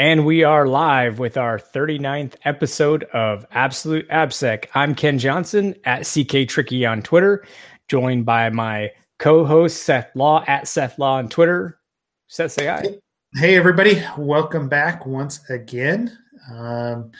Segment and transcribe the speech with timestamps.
[0.00, 4.64] And we are live with our 39th episode of Absolute AppSec.
[4.74, 7.44] I'm Ken Johnson at CK Tricky on Twitter,
[7.86, 11.78] joined by my co-host Seth Law at Seth Law on Twitter.
[12.28, 12.86] Seth, say hi.
[13.34, 14.02] Hey, everybody.
[14.16, 16.16] Welcome back once again.
[16.50, 17.12] Um,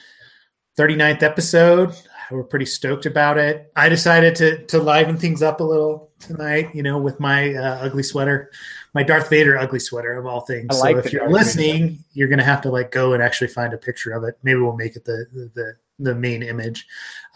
[0.78, 1.94] 39th episode.
[2.30, 3.70] We're pretty stoked about it.
[3.76, 7.84] I decided to to liven things up a little tonight, you know, with my uh,
[7.84, 8.50] ugly sweater,
[8.95, 10.79] my Darth Vader ugly sweater of all things.
[10.80, 12.02] Like so if you're Darth listening, Vader.
[12.12, 14.39] you're gonna have to like go and actually find a picture of it.
[14.43, 16.86] Maybe we'll make it the the the main image.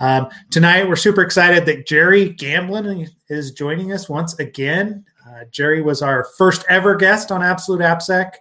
[0.01, 5.05] Um, tonight, we're super excited that Jerry Gamblin is joining us once again.
[5.29, 8.33] Uh, Jerry was our first ever guest on Absolute AppSec,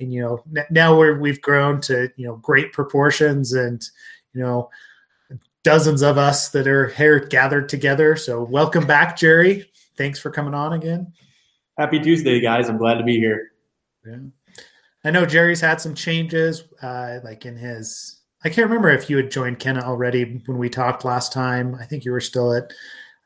[0.00, 3.82] and you know now we're we've grown to you know great proportions and
[4.34, 4.70] you know
[5.62, 8.16] dozens of us that are here gathered together.
[8.16, 9.70] So welcome back, Jerry.
[9.96, 11.12] Thanks for coming on again.
[11.78, 12.68] Happy Tuesday, guys.
[12.68, 13.52] I'm glad to be here.
[14.04, 14.16] Yeah.
[15.04, 18.20] I know Jerry's had some changes, uh, like in his.
[18.44, 21.76] I can't remember if you had joined Kenna already when we talked last time.
[21.76, 22.72] I think you were still at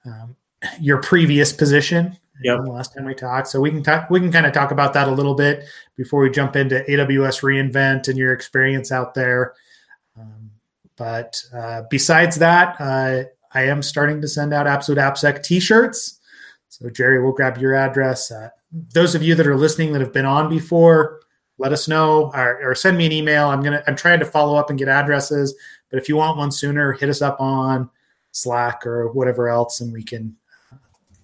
[0.04, 0.36] um,
[0.78, 2.18] your previous position.
[2.42, 2.56] Yeah.
[2.56, 4.10] Last time we talked, so we can talk.
[4.10, 5.64] We can kind of talk about that a little bit
[5.96, 9.54] before we jump into AWS reInvent and your experience out there.
[10.18, 10.50] Um,
[10.96, 16.18] but uh, besides that, uh, I am starting to send out Absolute AppSec t-shirts.
[16.72, 18.30] So Jerry, we'll grab your address.
[18.30, 18.48] Uh,
[18.94, 21.20] those of you that are listening that have been on before,
[21.58, 23.50] let us know or, or, send me an email.
[23.50, 25.54] I'm gonna I'm trying to follow up and get addresses.
[25.90, 27.90] But if you want one sooner, hit us up on
[28.30, 30.34] Slack or whatever else, and we can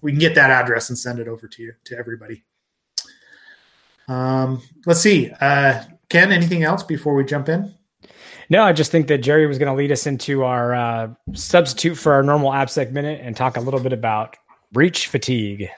[0.01, 2.43] we can get that address and send it over to you to everybody.
[4.07, 6.31] Um, let's see, uh, Ken.
[6.31, 7.73] Anything else before we jump in?
[8.51, 11.95] No, I just think that Jerry was going to lead us into our uh, substitute
[11.95, 14.37] for our normal AppSec minute and talk a little bit about
[14.71, 15.69] breach fatigue.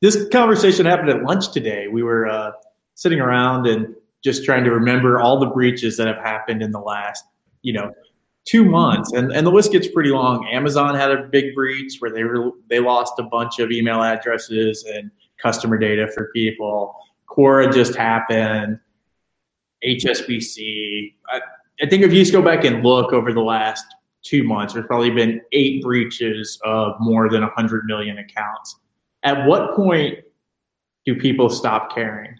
[0.00, 1.88] This conversation happened at lunch today.
[1.88, 2.52] We were uh,
[2.94, 6.80] sitting around and just trying to remember all the breaches that have happened in the
[6.80, 7.24] last,
[7.62, 7.92] you know,
[8.44, 10.46] two months, and and the list gets pretty long.
[10.48, 14.84] Amazon had a big breach where they were they lost a bunch of email addresses
[14.84, 15.10] and
[15.42, 16.94] customer data for people.
[17.28, 18.78] Quora just happened.
[19.84, 21.14] HSBC.
[21.28, 21.40] I,
[21.80, 23.84] I think if you just go back and look over the last
[24.22, 28.76] two months, there's probably been eight breaches of more than 100 million accounts.
[29.22, 30.18] At what point
[31.04, 32.36] do people stop caring?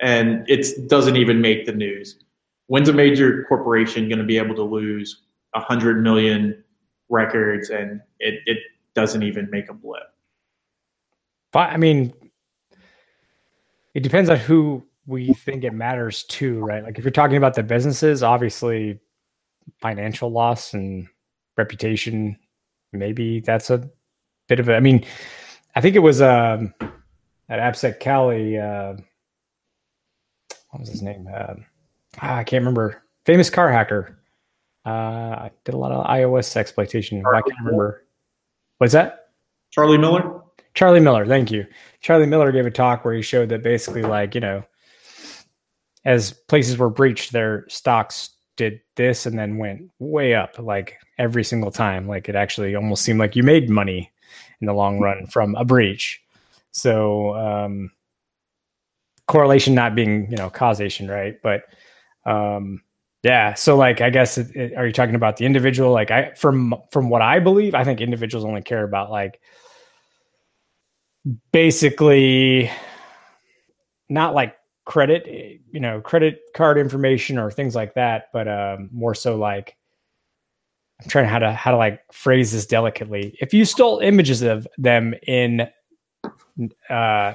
[0.00, 2.18] And it doesn't even make the news.
[2.66, 5.22] When's a major corporation going to be able to lose
[5.52, 6.62] 100 million
[7.08, 8.58] records and it, it
[8.94, 10.02] doesn't even make a blip?
[11.54, 12.12] I mean,
[13.94, 16.84] it depends on who we think it matters to, right?
[16.84, 19.00] Like if you're talking about the businesses, obviously
[19.80, 21.08] financial loss and
[21.56, 22.38] reputation,
[22.92, 23.88] maybe that's a
[24.48, 24.76] bit of a.
[24.76, 25.04] I mean,
[25.74, 26.74] I think it was um,
[27.48, 28.58] at AppSec Cali.
[28.58, 28.94] Uh,
[30.70, 31.28] what was his name?
[31.32, 31.54] Uh,
[32.20, 33.02] I can't remember.
[33.24, 34.18] Famous car hacker.
[34.84, 37.24] Uh, I did a lot of iOS exploitation.
[37.26, 38.04] I can't remember.
[38.78, 39.30] What's that?
[39.70, 40.42] Charlie Miller.
[40.74, 41.26] Charlie Miller.
[41.26, 41.66] Thank you.
[42.00, 44.62] Charlie Miller gave a talk where he showed that basically, like you know,
[46.04, 51.44] as places were breached, their stocks did this and then went way up like every
[51.44, 52.08] single time.
[52.08, 54.10] Like it actually almost seemed like you made money
[54.60, 56.20] in the long run from a breach.
[56.72, 57.90] So um,
[59.26, 61.36] correlation not being you know causation, right?
[61.42, 61.62] But
[62.24, 62.82] um,
[63.22, 65.92] yeah, so like I guess it, it, are you talking about the individual?
[65.92, 69.40] Like I from from what I believe, I think individuals only care about like
[71.52, 72.70] basically
[74.08, 74.55] not like
[74.86, 79.76] credit, you know, credit card information or things like that, but um, more so like
[81.02, 83.36] I'm trying how to how to like phrase this delicately.
[83.40, 85.68] If you stole images of them in
[86.88, 87.34] uh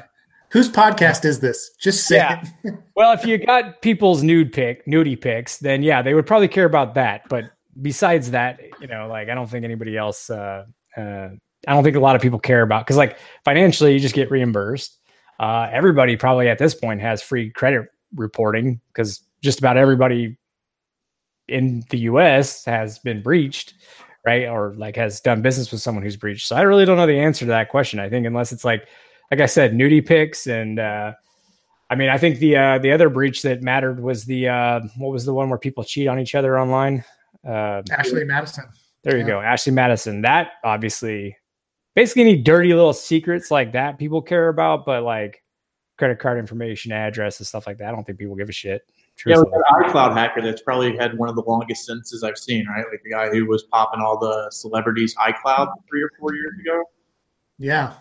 [0.50, 1.72] whose podcast is this?
[1.80, 2.44] Just say yeah.
[2.96, 6.66] well, if you got people's nude pic, nudie pics, then yeah, they would probably care
[6.66, 7.30] about that.
[7.30, 7.52] But
[7.82, 10.66] besides that, you know, like I don't think anybody else uh
[10.98, 11.30] uh
[11.68, 14.32] I don't think a lot of people care about because like financially you just get
[14.32, 14.98] reimbursed
[15.42, 20.38] uh, everybody probably at this point has free credit reporting because just about everybody
[21.48, 23.74] in the US has been breached,
[24.24, 24.48] right?
[24.48, 26.48] Or like has done business with someone who's breached.
[26.48, 28.00] So I really don't know the answer to that question.
[28.00, 28.88] I think unless it's like,
[29.32, 31.14] like I said, nudie pics and, uh,
[31.90, 35.12] I mean, I think the uh, the other breach that mattered was the uh, what
[35.12, 37.04] was the one where people cheat on each other online?
[37.46, 38.64] Uh, Ashley Madison.
[39.04, 39.28] There you yeah.
[39.28, 40.22] go, Ashley Madison.
[40.22, 41.36] That obviously
[41.96, 45.44] basically any dirty little secrets like that people care about, but like
[45.98, 48.82] credit card information, address, and stuff like that, I don't think people give a shit.
[49.18, 49.52] Truthfully.
[49.54, 52.86] Yeah, iCloud hacker that's probably had one of the longest sentences I've seen, right?
[52.90, 56.84] Like the guy who was popping all the celebrities iCloud three or four years ago.
[57.60, 57.94] Yeah.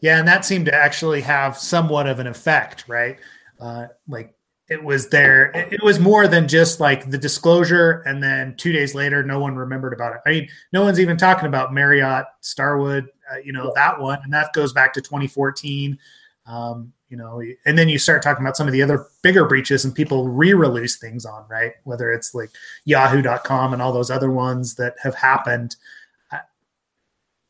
[0.00, 3.18] Yeah, and that seemed to actually have somewhat of an effect, right?
[3.60, 4.34] Uh, like
[4.68, 5.50] it was there.
[5.52, 9.40] It, it was more than just like the disclosure, and then two days later, no
[9.40, 10.20] one remembered about it.
[10.26, 14.32] I mean, no one's even talking about Marriott, Starwood, uh, you know, that one, and
[14.32, 15.98] that goes back to 2014.
[16.46, 19.84] Um, you know, and then you start talking about some of the other bigger breaches
[19.84, 21.74] and people re-release things on, right?
[21.84, 22.50] Whether it's like
[22.84, 25.76] yahoo.com and all those other ones that have happened.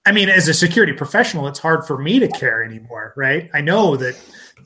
[0.05, 3.50] I mean, as a security professional, it's hard for me to care anymore, right?
[3.52, 4.17] I know that,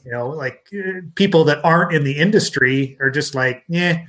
[0.04, 4.00] you know, like uh, people that aren't in the industry are just like, yeah,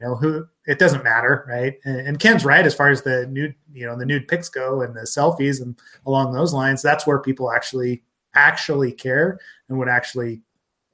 [0.00, 1.78] you know, who it doesn't matter, right?
[1.84, 4.80] And, and, Ken's right as far as the nude, you know, the nude pics go
[4.80, 6.82] and the selfies and along those lines.
[6.82, 8.02] That's where people actually
[8.34, 9.38] actually care
[9.68, 10.40] and would actually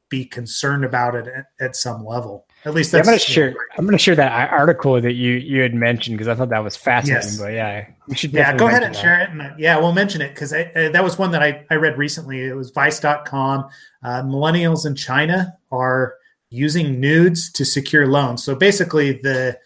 [0.08, 2.46] be concerned about it at, at some level.
[2.64, 3.54] At least that's yeah, I'm gonna share.
[3.78, 6.76] I'm gonna share that article that you you had mentioned because I thought that was
[6.76, 7.22] fascinating.
[7.22, 7.38] Yes.
[7.38, 8.32] But yeah, we should.
[8.32, 9.00] Yeah, go ahead and that.
[9.00, 9.30] share it.
[9.30, 12.42] And yeah, we'll mention it because that was one that I I read recently.
[12.42, 13.68] It was Vice.com.
[14.02, 16.16] Uh, millennials in China are
[16.50, 18.42] using nudes to secure loans.
[18.42, 19.58] So basically, the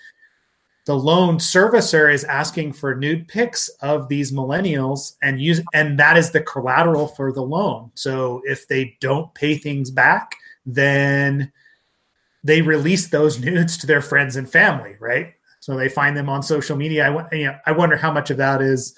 [0.87, 6.17] the loan servicer is asking for nude pics of these millennials and use and that
[6.17, 7.91] is the collateral for the loan.
[7.95, 10.37] So if they don't pay things back
[10.67, 11.53] then
[12.43, 15.35] they release those nudes to their friends and family right?
[15.61, 17.11] So they find them on social media.
[17.11, 18.95] I, you know, I wonder how much of that is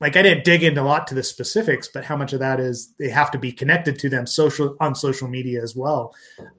[0.00, 2.60] like i didn't dig into a lot to the specifics but how much of that
[2.60, 6.14] is they have to be connected to them social on social media as well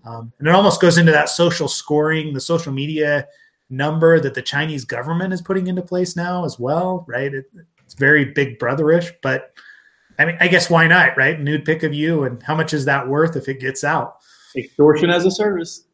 [0.06, 3.28] um, and it almost goes into that social scoring the social media
[3.70, 7.34] number that the Chinese government is putting into place now as well, right?
[7.34, 7.46] It,
[7.84, 9.54] it's very big brotherish, but
[10.18, 11.40] I mean, I guess why not, right?
[11.40, 14.18] Nude pic of you, and how much is that worth if it gets out?
[14.56, 15.86] Extortion as a service.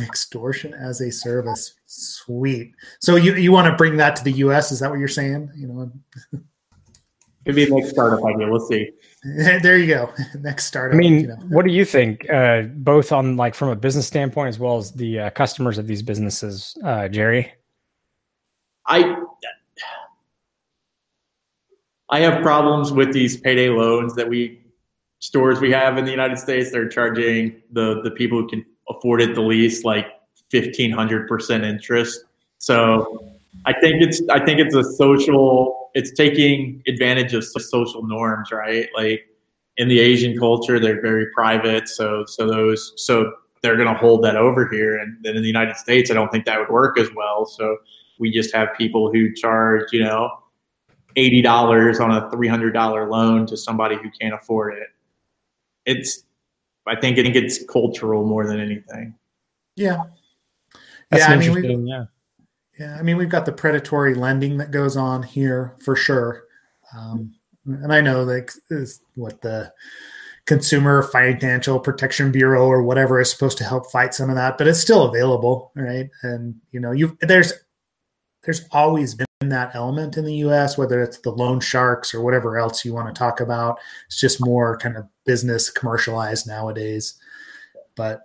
[0.00, 1.74] Extortion as a service.
[1.86, 2.74] Sweet.
[3.00, 4.72] So you you want to bring that to the U.S.
[4.72, 5.50] Is that what you're saying?
[5.56, 6.40] You know.
[7.48, 8.46] Could be a next startup idea.
[8.46, 8.90] We'll see.
[9.24, 10.12] there you go.
[10.40, 10.94] Next startup.
[10.94, 11.36] I mean, you know.
[11.48, 12.28] what do you think?
[12.28, 15.86] Uh, both on like from a business standpoint as well as the uh, customers of
[15.86, 17.50] these businesses, uh, Jerry.
[18.84, 19.16] I
[22.10, 24.60] I have problems with these payday loans that we
[25.20, 26.70] stores we have in the United States.
[26.70, 30.08] They're charging the the people who can afford it the least like
[30.50, 32.24] fifteen hundred percent interest.
[32.58, 33.24] So
[33.64, 38.88] I think it's I think it's a social it's taking advantage of social norms, right?
[38.96, 39.26] Like
[39.76, 43.32] in the Asian culture, they're very private, so so those so
[43.62, 46.30] they're going to hold that over here, and then in the United States, I don't
[46.30, 47.46] think that would work as well.
[47.46, 47.78] So
[48.18, 50.30] we just have people who charge, you know,
[51.16, 54.88] eighty dollars on a three hundred dollar loan to somebody who can't afford it.
[55.86, 56.24] It's
[56.86, 59.14] I think I think it's cultural more than anything.
[59.76, 60.02] Yeah.
[61.10, 62.04] That's yeah, I mean, yeah.
[62.78, 66.44] Yeah, I mean, we've got the predatory lending that goes on here for sure.
[66.96, 67.34] Um,
[67.66, 69.72] and I know like is what the
[70.46, 74.66] Consumer Financial Protection Bureau or whatever is supposed to help fight some of that, but
[74.66, 76.08] it's still available, right?
[76.22, 77.52] And you know, you there's
[78.44, 82.58] there's always been that element in the U.S., whether it's the loan sharks or whatever
[82.58, 83.78] else you want to talk about.
[84.06, 87.18] It's just more kind of business commercialized nowadays.
[87.94, 88.22] But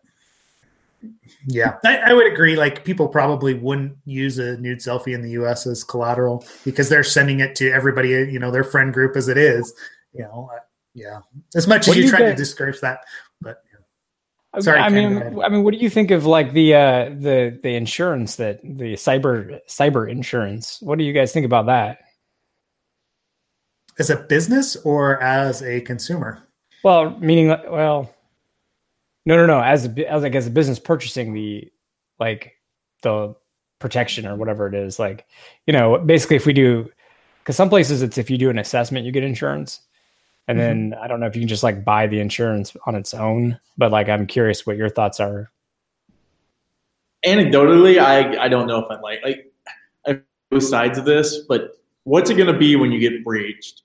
[1.47, 2.55] yeah, I, I, would agree.
[2.55, 5.67] Like people probably wouldn't use a nude selfie in the U.S.
[5.67, 9.37] as collateral because they're sending it to everybody, you know, their friend group as it
[9.37, 9.73] is.
[10.13, 10.59] You know, uh,
[10.93, 11.19] yeah.
[11.55, 12.99] As much what as you, you try to discourage that,
[13.41, 13.63] but
[14.59, 14.79] sorry.
[14.79, 17.75] I Ken, mean, I mean, what do you think of like the uh, the the
[17.75, 20.79] insurance that the cyber cyber insurance?
[20.81, 21.99] What do you guys think about that?
[23.99, 26.47] As a business or as a consumer?
[26.83, 28.13] Well, meaning, well,
[29.25, 29.61] no, no, no.
[29.61, 31.71] As a, as like as a business purchasing the
[32.19, 32.53] like
[33.01, 33.35] the
[33.79, 35.25] protection or whatever it is, like
[35.65, 36.89] you know, basically if we do,
[37.39, 39.81] because some places it's if you do an assessment, you get insurance,
[40.47, 40.89] and mm-hmm.
[40.91, 43.59] then I don't know if you can just like buy the insurance on its own.
[43.77, 45.49] But like, I'm curious what your thoughts are.
[47.25, 49.51] Anecdotally, I I don't know if I like like
[50.05, 53.83] I both sides of this, but what's it going to be when you get breached?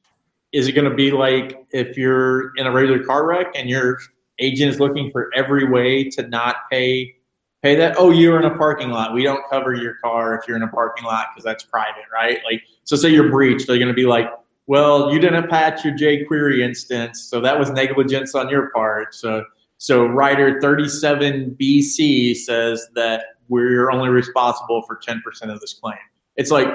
[0.52, 3.98] Is it going to be like if you're in a regular car wreck and you're
[4.38, 7.14] agent is looking for every way to not pay
[7.62, 7.96] pay that.
[7.98, 9.12] Oh, you're in a parking lot.
[9.12, 12.38] We don't cover your car if you're in a parking lot because that's private, right?
[12.44, 14.30] Like, so say you're breached, they're going to be like,
[14.66, 19.14] well, you didn't patch your jQuery instance, so that was negligence on your part.
[19.14, 19.44] So,
[19.78, 25.18] so writer 37 BC says that we're only responsible for 10%
[25.52, 25.96] of this claim.
[26.36, 26.68] It's like,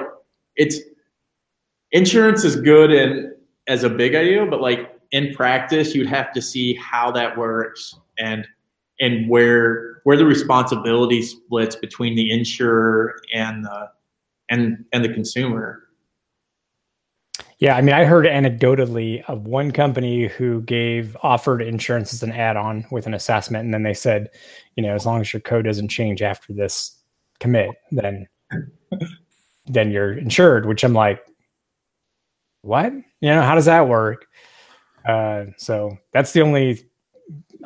[0.56, 0.78] it's
[1.92, 3.32] insurance is good and
[3.68, 7.94] as a big idea, but like in practice, you'd have to see how that works
[8.18, 8.46] and
[9.00, 13.88] and where where the responsibility splits between the insurer and the
[14.50, 15.80] and and the consumer.
[17.60, 22.32] Yeah, I mean, I heard anecdotally of one company who gave offered insurance as an
[22.32, 24.28] add-on with an assessment, and then they said,
[24.74, 26.98] you know, as long as your code doesn't change after this
[27.38, 28.26] commit, then
[29.66, 30.66] then you're insured.
[30.66, 31.24] Which I'm like,
[32.62, 32.92] what?
[33.20, 34.26] You know, how does that work?
[35.04, 36.84] Uh, so that's the only.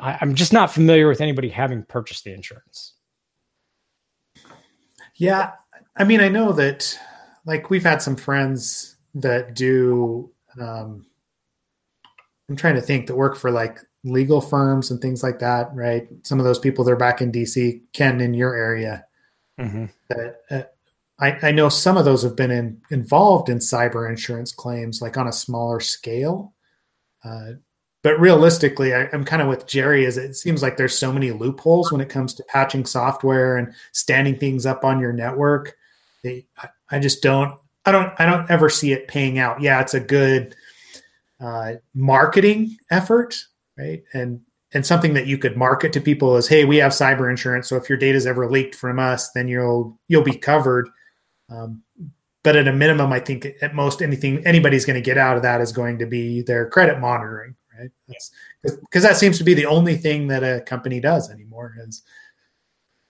[0.01, 2.93] I, I'm just not familiar with anybody having purchased the insurance.
[5.15, 5.51] Yeah,
[5.97, 6.97] I mean, I know that,
[7.45, 10.31] like, we've had some friends that do.
[10.59, 11.05] Um,
[12.49, 16.07] I'm trying to think that work for like legal firms and things like that, right?
[16.23, 19.05] Some of those people they're back in DC, Ken, in your area.
[19.59, 19.85] Mm-hmm.
[20.09, 20.63] That uh,
[21.19, 25.17] I, I know some of those have been in, involved in cyber insurance claims, like
[25.17, 26.53] on a smaller scale.
[27.23, 27.51] Uh,
[28.01, 30.05] but realistically, I, am kind of with Jerry.
[30.05, 33.73] Is it seems like there's so many loopholes when it comes to patching software and
[33.91, 35.75] standing things up on your network.
[36.23, 37.59] They, I, I just don't.
[37.85, 38.13] I don't.
[38.17, 39.61] I don't ever see it paying out.
[39.61, 40.55] Yeah, it's a good
[41.41, 43.35] uh, marketing effort,
[43.77, 44.03] right?
[44.13, 44.41] And
[44.73, 47.67] and something that you could market to people is, hey, we have cyber insurance.
[47.67, 50.89] So if your data is ever leaked from us, then you'll you'll be covered.
[51.49, 51.81] Um,
[52.43, 55.43] but at a minimum, I think at most anything anybody's going to get out of
[55.43, 57.91] that is going to be their credit monitoring, right?
[58.63, 62.03] Because that seems to be the only thing that a company does anymore is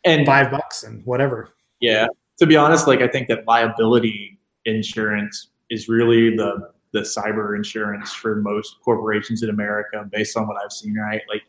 [0.05, 1.49] and five bucks and whatever.
[1.79, 2.07] Yeah,
[2.39, 8.11] to be honest, like I think that liability insurance is really the the cyber insurance
[8.11, 10.97] for most corporations in America, based on what I've seen.
[10.97, 11.43] Right, like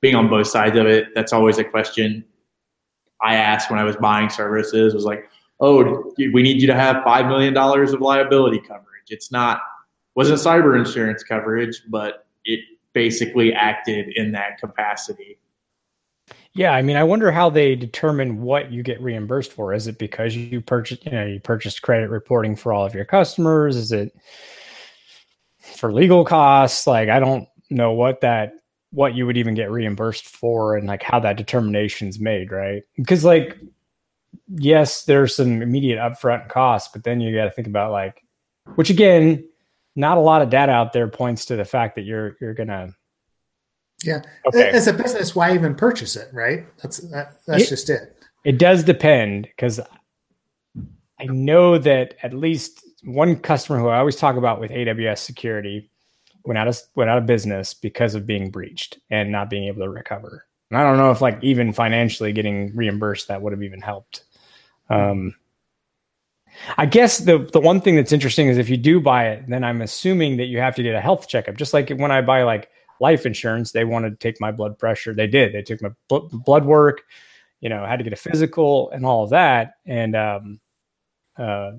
[0.00, 2.24] being on both sides of it, that's always a question
[3.20, 4.94] I asked when I was buying services.
[4.94, 5.28] Was like,
[5.64, 9.08] oh, we need you to have $5 million of liability coverage.
[9.08, 9.60] It's not,
[10.14, 12.60] wasn't cyber insurance coverage, but it
[12.92, 15.38] basically acted in that capacity.
[16.52, 19.72] Yeah, I mean, I wonder how they determine what you get reimbursed for.
[19.72, 23.04] Is it because you purchased, you know, you purchased credit reporting for all of your
[23.04, 23.74] customers?
[23.74, 24.14] Is it
[25.58, 26.86] for legal costs?
[26.86, 28.52] Like, I don't know what that,
[28.90, 32.82] what you would even get reimbursed for, and like how that determination is made, right?
[32.96, 33.58] Because like
[34.48, 38.22] yes, there's some immediate upfront costs, but then you got to think about like,
[38.76, 39.48] which again,
[39.96, 42.94] not a lot of data out there points to the fact that you're you're gonna.
[44.02, 44.70] Yeah, okay.
[44.70, 46.28] as a business, why even purchase it?
[46.32, 46.66] Right?
[46.82, 48.22] That's that, that's it, just it.
[48.44, 49.80] It does depend because
[51.18, 55.90] I know that at least one customer who I always talk about with AWS security
[56.44, 59.82] went out of went out of business because of being breached and not being able
[59.82, 60.46] to recover.
[60.74, 64.24] And I don't know if like even financially getting reimbursed that would have even helped.
[64.90, 65.36] Um,
[66.76, 69.62] I guess the the one thing that's interesting is if you do buy it, then
[69.62, 71.54] I'm assuming that you have to get a health checkup.
[71.54, 75.14] Just like when I buy like life insurance, they wanted to take my blood pressure.
[75.14, 75.52] They did.
[75.52, 77.02] They took my bl- blood work.
[77.60, 79.74] You know, had to get a physical and all of that.
[79.86, 80.60] And um,
[81.38, 81.70] uh,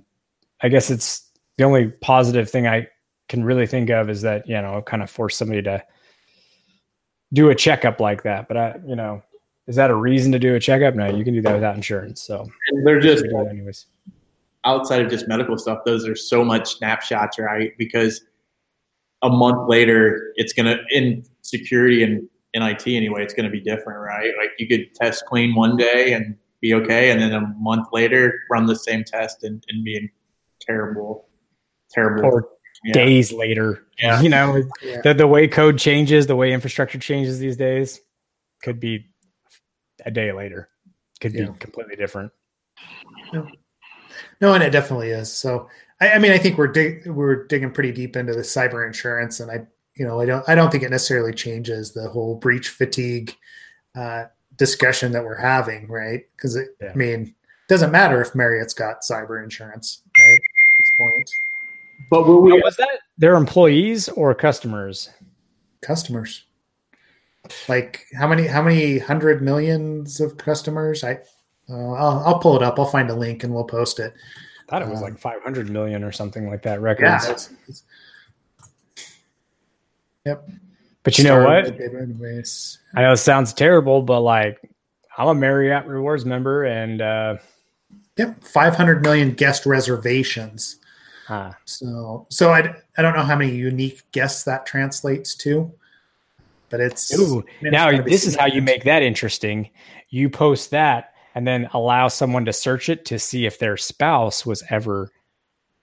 [0.62, 2.88] I guess it's the only positive thing I
[3.28, 5.84] can really think of is that you know kind of force somebody to
[7.34, 8.48] do a checkup like that.
[8.48, 9.22] But I, you know,
[9.67, 10.96] is that a reason to do a checkup?
[10.96, 12.22] No, you can do that without insurance.
[12.22, 13.88] So and they're just anyways.
[14.63, 17.72] Outside of just medical stuff, those are so much snapshots, right?
[17.77, 18.22] Because
[19.22, 24.00] a month later, it's gonna in security and in IT anyway, it's gonna be different,
[24.00, 24.32] right?
[24.38, 28.39] Like you could test clean one day and be okay, and then a month later,
[28.50, 30.10] run the same test and, and be in
[30.62, 31.27] terrible,
[31.91, 32.25] terrible.
[32.25, 32.50] Or
[32.84, 32.94] yeah.
[32.94, 33.86] days later.
[34.00, 34.22] Yeah.
[34.22, 35.01] You know, yeah.
[35.01, 38.01] the, the way code changes, the way infrastructure changes these days
[38.63, 39.08] could be
[40.05, 40.70] a day later,
[41.22, 42.32] could be completely different.
[43.34, 43.48] No.
[44.41, 45.32] no, and it definitely is.
[45.32, 45.70] So,
[46.01, 49.39] I, I mean, I think we're dig- we're digging pretty deep into the cyber insurance,
[49.39, 49.65] and I,
[49.96, 53.36] you know, I don't I don't think it necessarily changes the whole breach fatigue
[53.96, 54.25] uh,
[54.58, 56.24] discussion that we're having, right?
[56.36, 60.34] Because I mean, it doesn't matter if Marriott's got cyber insurance, right?
[60.34, 61.29] At this point.
[62.10, 65.10] But were we, was that their employees or customers?
[65.82, 66.44] Customers.
[67.68, 68.48] Like how many?
[68.48, 71.04] How many hundred millions of customers?
[71.04, 71.20] I,
[71.70, 72.80] uh, I'll, I'll pull it up.
[72.80, 74.14] I'll find a link and we'll post it.
[74.68, 76.82] I thought it was um, like 500 million or something like that.
[76.82, 77.26] Records.
[77.26, 77.32] Yeah.
[77.32, 77.84] It's, it's,
[80.26, 80.50] yep.
[81.04, 81.68] But you know what?
[82.96, 84.60] I know it sounds terrible, but like
[85.18, 87.38] I'm a Marriott Rewards member, and uh,
[88.18, 90.78] yep, 500 million guest reservations
[91.25, 91.53] Huh.
[91.65, 95.74] So, so I, I don't know how many unique guests that translates to,
[96.70, 97.17] but it's.
[97.17, 99.72] Ooh, now this is how you make that interesting.
[100.10, 104.46] You post that and then allow someone to search it to see if their spouse
[104.46, 105.12] was ever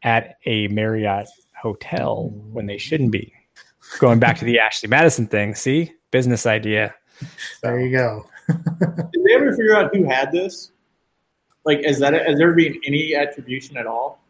[0.03, 1.29] at a Marriott
[1.61, 3.33] hotel when they shouldn't be.
[3.99, 6.95] Going back to the Ashley Madison thing, see business idea.
[7.63, 8.27] There you go.
[8.49, 10.71] Did they ever figure out who had this?
[11.65, 14.22] Like, is that has there been any attribution at all?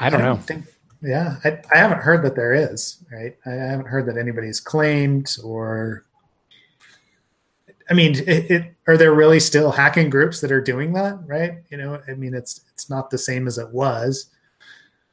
[0.00, 0.42] I don't, I don't know.
[0.42, 0.64] Think,
[1.02, 2.98] yeah, I, I haven't heard that there is.
[3.12, 6.04] Right, I haven't heard that anybody's claimed or.
[7.88, 11.18] I mean, it, it, are there really still hacking groups that are doing that?
[11.26, 11.54] Right?
[11.70, 14.26] You know, I mean, it's it's not the same as it was.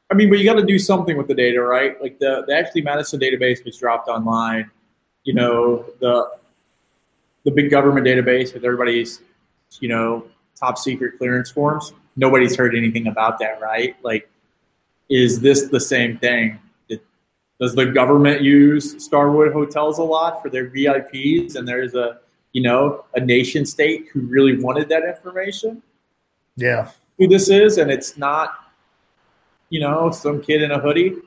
[0.09, 2.01] I mean, but you got to do something with the data, right?
[2.01, 4.69] Like the the Ashley Madison database was dropped online.
[5.23, 6.29] You know, the
[7.43, 9.21] the big government database with everybody's,
[9.79, 10.25] you know,
[10.55, 11.93] top secret clearance forms.
[12.15, 13.95] Nobody's heard anything about that, right?
[14.03, 14.29] Like,
[15.09, 16.59] is this the same thing?
[17.59, 21.55] Does the government use Starwood hotels a lot for their VIPs?
[21.55, 22.19] And there's a,
[22.53, 25.81] you know, a nation state who really wanted that information.
[26.55, 28.71] Yeah, who this is, and it's not,
[29.69, 31.15] you know, some kid in a hoodie.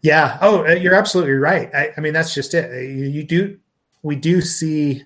[0.00, 0.38] Yeah.
[0.40, 1.74] Oh, uh, you're absolutely right.
[1.74, 2.70] I, I mean, that's just it.
[2.88, 3.58] You, you, do,
[4.04, 5.02] we do see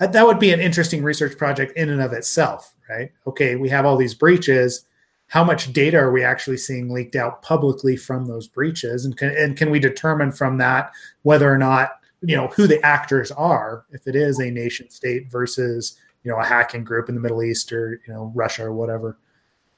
[0.00, 3.12] uh, that would be an interesting research project in and of itself, right?
[3.26, 4.84] Okay, we have all these breaches.
[5.28, 9.30] How much data are we actually seeing leaked out publicly from those breaches, and can,
[9.36, 13.84] and can we determine from that whether or not you know who the actors are,
[13.90, 17.42] if it is a nation state versus you know a hacking group in the Middle
[17.42, 19.18] East or you know Russia or whatever.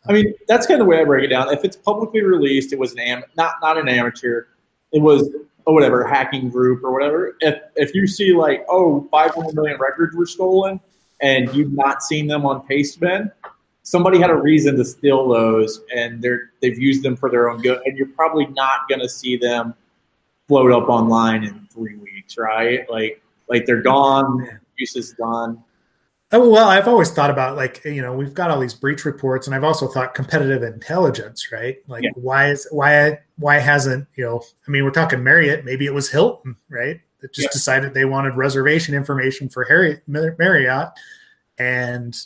[0.09, 1.53] I mean, that's kind of the way I break it down.
[1.53, 4.45] If it's publicly released, it was an am- not not an amateur.
[4.93, 5.29] It was
[5.67, 7.37] or whatever hacking group or whatever.
[7.41, 10.81] If if you see like oh 500 million records were stolen
[11.21, 13.33] and you've not seen them on Pastebin,
[13.87, 17.61] somebody had a reason to steal those and they're they've used them for their own
[17.61, 19.75] good, and you're probably not going to see them
[20.49, 22.88] float up online in three weeks, right?
[22.90, 25.62] Like like they're gone, use is gone
[26.33, 29.47] Oh, well, I've always thought about like you know we've got all these breach reports,
[29.47, 31.78] and I've also thought competitive intelligence, right?
[31.87, 32.11] Like yeah.
[32.16, 34.43] why is why why hasn't you know?
[34.66, 35.64] I mean, we're talking Marriott.
[35.64, 37.00] Maybe it was Hilton, right?
[37.21, 37.52] That just yeah.
[37.52, 40.88] decided they wanted reservation information for Harry, Marriott,
[41.59, 42.16] and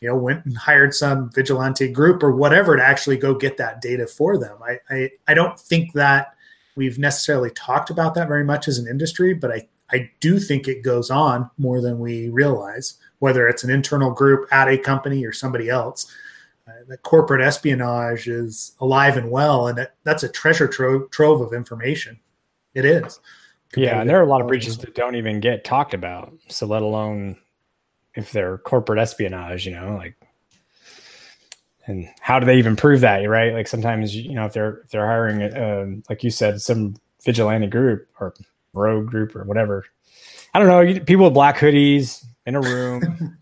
[0.00, 3.80] you know went and hired some vigilante group or whatever to actually go get that
[3.80, 4.56] data for them.
[4.62, 6.34] I I, I don't think that
[6.76, 10.68] we've necessarily talked about that very much as an industry, but I I do think
[10.68, 15.24] it goes on more than we realize whether it's an internal group at a company
[15.24, 16.12] or somebody else.
[16.66, 21.40] Uh, the corporate espionage is alive and well, and that, that's a treasure trove, trove
[21.40, 22.20] of information.
[22.74, 23.18] It is.
[23.76, 26.32] Yeah, and there are a lot of breaches that don't even get talked about.
[26.48, 27.36] So, let alone
[28.18, 30.14] if they're corporate espionage, you know, like,
[31.86, 33.18] and how do they even prove that?
[33.20, 33.54] Right?
[33.54, 37.66] Like sometimes, you know, if they're if they're hiring, uh, like you said, some vigilante
[37.66, 38.34] group or
[38.74, 39.84] rogue group or whatever.
[40.52, 41.00] I don't know.
[41.04, 43.02] People with black hoodies, in a room.
[43.20, 43.32] you know,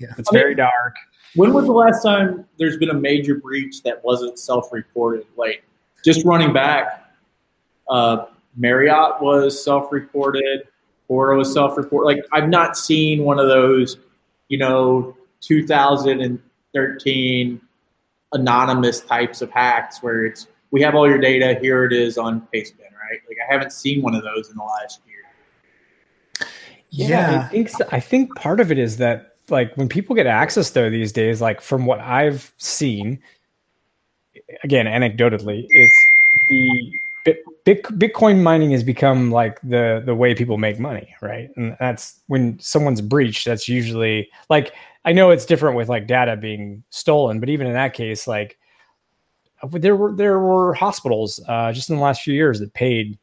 [0.00, 0.14] yeah.
[0.18, 0.96] It's I very mean, dark.
[1.36, 5.26] When was the last time there's been a major breach that wasn't self-reported?
[5.36, 5.62] Like
[6.04, 7.04] just running back,
[7.88, 10.66] uh, Marriott was self-reported,
[11.08, 12.06] Quora was self-reported.
[12.06, 13.98] Like I've not seen one of those,
[14.48, 17.60] you know, 2013
[18.32, 22.40] anonymous types of hacks where it's we have all your data, here it is on
[22.52, 23.20] Pastebin, right?
[23.28, 25.18] Like I haven't seen one of those in the last year.
[26.90, 27.86] Yeah, yeah, I think so.
[27.92, 31.40] I think part of it is that like when people get access though these days,
[31.40, 33.20] like from what I've seen,
[34.64, 35.94] again anecdotally, it's
[36.48, 36.92] the
[37.64, 41.48] Bitcoin mining has become like the the way people make money, right?
[41.56, 43.46] And that's when someone's breached.
[43.46, 44.74] That's usually like
[45.04, 48.58] I know it's different with like data being stolen, but even in that case, like
[49.70, 53.18] there were there were hospitals uh, just in the last few years that paid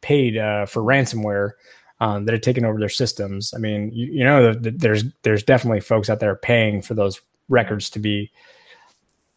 [0.00, 1.52] paid uh, for ransomware
[2.00, 3.52] um, that had taken over their systems.
[3.54, 6.94] I mean, you, you know, the, the, there's there's definitely folks out there paying for
[6.94, 8.30] those records to be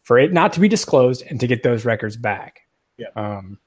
[0.02, 2.60] for it not to be disclosed and to get those records back.
[2.96, 3.08] Yeah.
[3.16, 3.58] Um,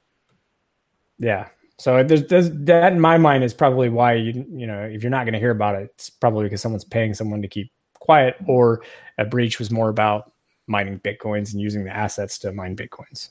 [1.18, 1.48] yeah.
[1.78, 5.10] So there's, there's, that in my mind is probably why you you know if you're
[5.10, 8.36] not going to hear about it, it's probably because someone's paying someone to keep quiet,
[8.48, 8.84] or
[9.18, 10.32] a breach was more about
[10.68, 13.30] mining bitcoins and using the assets to mine bitcoins.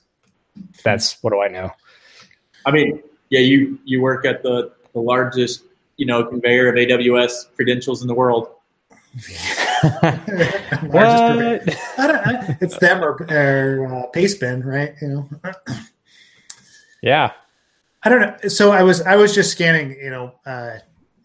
[0.83, 1.71] That's what do I know?
[2.67, 5.65] I mean, yeah, you you work at the the largest,
[5.97, 8.49] you know, conveyor of AWS credentials in the world.
[10.91, 11.63] what?
[12.61, 14.95] it's them or, or uh, Pastebin, right?
[15.01, 15.29] You know.
[17.03, 17.33] yeah.
[18.05, 18.49] I don't know.
[18.49, 19.91] So I was I was just scanning.
[19.91, 20.79] You know, uh,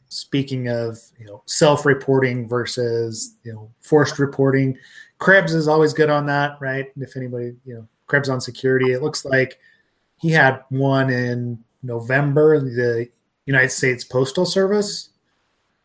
[0.09, 4.77] speaking of you know self-reporting versus you know forced reporting,
[5.19, 6.87] Krebs is always good on that, right?
[6.97, 9.59] If anybody you know Krebs on security, it looks like
[10.19, 12.59] he had one in November.
[12.59, 13.09] The
[13.45, 15.09] United States Postal Service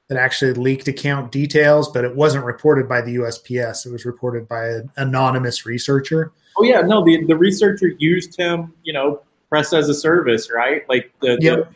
[0.08, 3.86] that actually leaked account details, but it wasn't reported by the USPS.
[3.86, 6.32] It was reported by an anonymous researcher.
[6.58, 10.88] Oh yeah, no, the the researcher used him, you know, press as a service, right?
[10.88, 11.58] Like the, yep.
[11.58, 11.68] the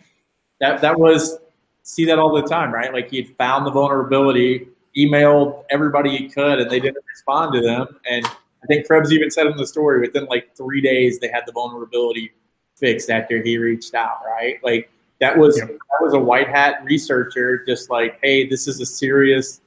[0.61, 1.37] that that was
[1.83, 2.91] see that all the time, right?
[2.91, 7.61] Like he had found the vulnerability, emailed everybody he could, and they didn't respond to
[7.61, 11.29] them, and I think Krebs even said in the story within like three days they
[11.29, 12.33] had the vulnerability
[12.77, 14.59] fixed after he reached out, right?
[14.65, 15.69] Like that was yep.
[15.69, 19.61] that was a white hat researcher, just like, hey, this is a serious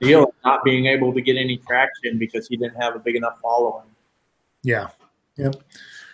[0.00, 3.38] deal, not being able to get any traction because he didn't have a big enough
[3.42, 3.84] following.
[4.62, 4.88] Yeah.
[5.36, 5.56] Yep.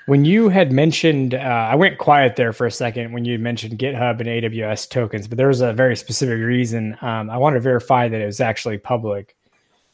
[0.06, 3.78] When you had mentioned, uh, I went quiet there for a second when you mentioned
[3.78, 6.96] GitHub and AWS tokens, but there was a very specific reason.
[7.00, 9.34] Um, I wanted to verify that it was actually public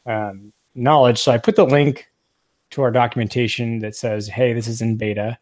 [0.04, 1.18] um, knowledge.
[1.18, 2.10] So I put the link
[2.72, 5.38] to our documentation that says, "Hey, this is in beta,"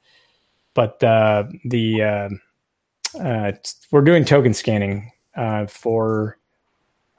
[0.75, 2.29] but uh, the uh,
[3.21, 3.53] uh,
[3.91, 6.39] we're doing token scanning uh, for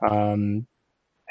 [0.10, 0.66] um,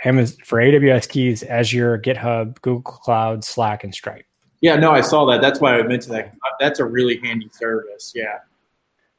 [0.04, 4.26] Amazon, for AWS keys, Azure, GitHub, Google Cloud, Slack, and Stripe.
[4.60, 5.40] Yeah, no, I saw that.
[5.40, 6.34] That's why I mentioned that.
[6.58, 8.12] That's a really handy service.
[8.14, 8.38] Yeah.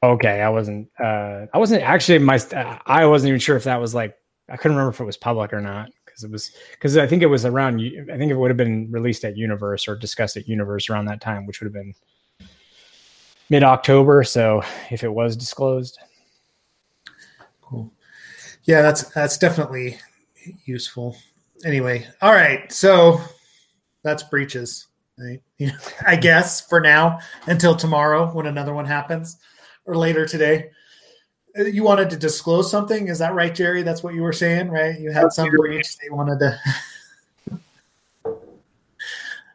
[0.04, 0.90] Okay, I wasn't.
[1.00, 2.40] Uh, I wasn't actually my.
[2.86, 4.16] I wasn't even sure if that was like.
[4.50, 7.22] I couldn't remember if it was public or not because it was because I think
[7.22, 7.82] it was around.
[7.82, 11.22] I think it would have been released at Universe or discussed at Universe around that
[11.22, 11.94] time, which would have been
[13.50, 14.24] mid October.
[14.24, 16.00] So if it was disclosed,
[17.62, 17.92] cool.
[18.64, 20.00] Yeah, that's that's definitely
[20.66, 21.16] useful.
[21.64, 22.72] Anyway, all right.
[22.72, 23.22] So
[24.04, 24.88] that's breaches.
[25.22, 25.42] Right?
[26.06, 29.38] I guess for now until tomorrow when another one happens
[29.86, 30.72] or later today.
[31.58, 33.84] Uh, you wanted to disclose something, is that right, Jerry?
[33.84, 34.98] That's what you were saying, right?
[35.00, 36.60] You had some breach they wanted to.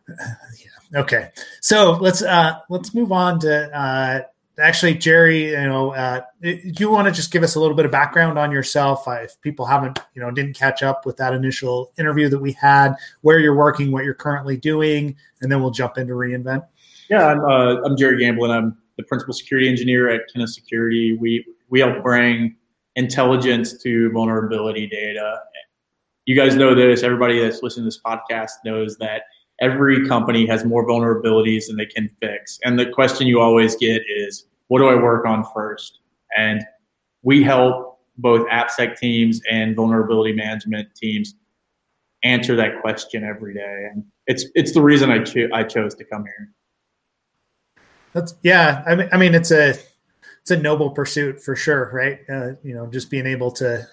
[0.08, 1.00] yeah.
[1.00, 4.20] Okay, so let's uh, let's move on to uh,
[4.58, 7.84] actually, Jerry, you know, uh, do you want to just give us a little bit
[7.84, 9.04] of background on yourself?
[9.06, 12.94] If people haven't, you know, didn't catch up with that initial interview that we had,
[13.22, 16.66] where you're working, what you're currently doing, and then we'll jump into reInvent.
[17.08, 18.50] Yeah, I'm, uh, I'm Jerry Gamblin.
[18.50, 21.16] I'm the principal security engineer at Kenna Security.
[21.20, 22.56] We we help bring
[22.96, 25.40] intelligence to vulnerability data.
[26.24, 27.02] You guys know this.
[27.02, 29.22] Everybody that's listening to this podcast knows that
[29.60, 32.58] every company has more vulnerabilities than they can fix.
[32.64, 36.00] And the question you always get is, what do I work on first?
[36.36, 36.64] And
[37.22, 41.34] we help both AppSec teams and vulnerability management teams
[42.24, 43.88] answer that question every day.
[43.92, 46.52] And it's it's the reason I cho- I chose to come here.
[48.12, 48.82] That's yeah.
[48.86, 49.74] I mean, I mean, it's a
[50.40, 52.20] it's a noble pursuit for sure, right?
[52.28, 53.86] Uh, you know, just being able to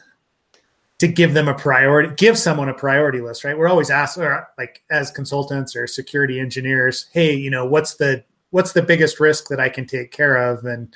[0.99, 3.57] to give them a priority, give someone a priority list, right?
[3.57, 8.23] We're always asked, or like as consultants or security engineers, hey, you know, what's the
[8.51, 10.63] what's the biggest risk that I can take care of?
[10.63, 10.95] And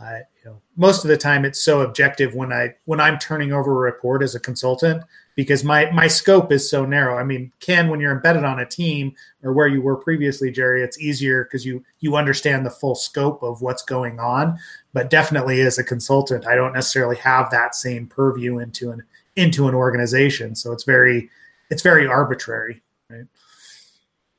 [0.00, 3.52] uh, you know, most of the time, it's so objective when I when I'm turning
[3.52, 5.02] over a report as a consultant
[5.34, 7.16] because my my scope is so narrow.
[7.16, 10.82] I mean, Ken, when you're embedded on a team or where you were previously, Jerry,
[10.82, 14.58] it's easier because you you understand the full scope of what's going on.
[14.92, 19.04] But definitely, as a consultant, I don't necessarily have that same purview into an
[19.38, 20.54] into an organization.
[20.54, 21.30] So it's very
[21.70, 23.26] it's very arbitrary, right?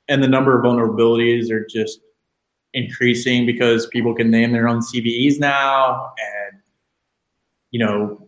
[0.08, 2.02] And the number of vulnerabilities are just
[2.74, 6.60] increasing because people can name their own CVEs now and
[7.72, 8.28] you know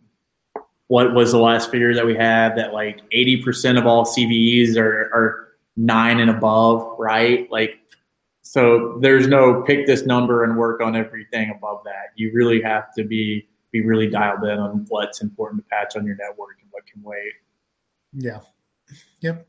[0.88, 5.10] what was the last figure that we had that like 80% of all CVEs are,
[5.14, 7.50] are nine and above, right?
[7.50, 7.80] Like,
[8.42, 12.08] so there's no pick this number and work on everything above that.
[12.18, 16.06] You really have to be be really dialed in on what's important to patch on
[16.06, 17.34] your network what can wait.
[18.14, 18.40] Yeah.
[19.22, 19.48] Yep.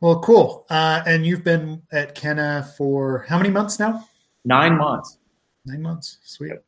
[0.00, 0.66] Well, cool.
[0.68, 4.06] Uh, and you've been at Kenna for how many months now?
[4.44, 5.18] Nine months.
[5.64, 6.18] Nine months.
[6.24, 6.48] Sweet.
[6.48, 6.64] Yep.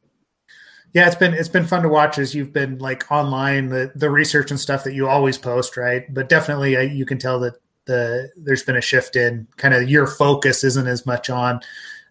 [0.94, 4.08] Yeah, it's been it's been fun to watch as you've been like online the the
[4.08, 6.02] research and stuff that you always post, right?
[6.14, 9.90] But definitely, uh, you can tell that the there's been a shift in kind of
[9.90, 11.60] your focus isn't as much on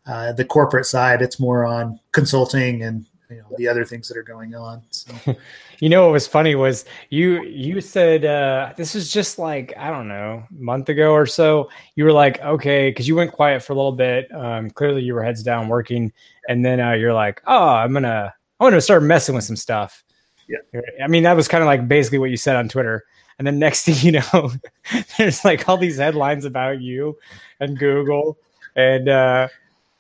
[0.06, 4.18] uh, the corporate side; it's more on consulting and you know the other things that
[4.18, 4.84] are going on.
[4.92, 5.14] So.
[5.80, 9.90] you know what was funny was you you said uh, this was just like I
[9.90, 11.70] don't know a month ago or so.
[11.96, 14.34] You were like okay because you went quiet for a little bit.
[14.34, 16.12] Um, clearly you were heads down working,
[16.48, 20.04] and then uh, you're like oh I'm gonna I'm gonna start messing with some stuff.
[20.48, 23.06] Yeah, I mean that was kind of like basically what you said on Twitter.
[23.38, 24.52] And then next thing you know,
[25.18, 27.18] there's like all these headlines about you
[27.60, 28.38] and Google
[28.76, 29.48] and uh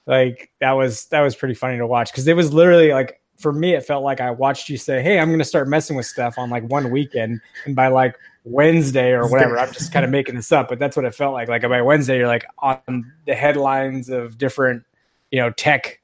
[0.08, 3.52] like that was that was pretty funny to watch because it was literally like for
[3.52, 6.06] me it felt like I watched you say, "Hey, I'm going to start messing with
[6.06, 10.12] stuff on like one weekend," and by like Wednesday or whatever, I'm just kind of
[10.12, 11.48] making this up, but that's what it felt like.
[11.50, 14.84] Like by Wednesday, you're like on the headlines of different,
[15.32, 16.00] you know, tech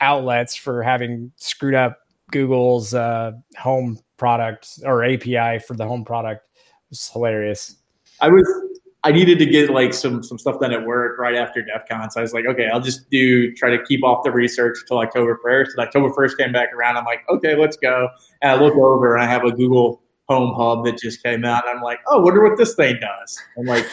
[0.00, 2.00] outlets for having screwed up
[2.32, 6.48] Google's uh, home product or API for the home product.
[6.56, 7.76] It was hilarious.
[8.20, 8.63] I was
[9.04, 12.10] I needed to get like some some stuff done at work right after DEF CON.
[12.10, 14.98] So I was like, okay, I'll just do try to keep off the research until
[14.98, 15.76] October first.
[15.76, 16.96] And October first came back around.
[16.96, 18.08] I'm like, okay, let's go.
[18.40, 21.68] And I look over and I have a Google Home Hub that just came out.
[21.68, 23.38] And I'm like, oh, wonder what this thing does.
[23.58, 23.86] I'm like,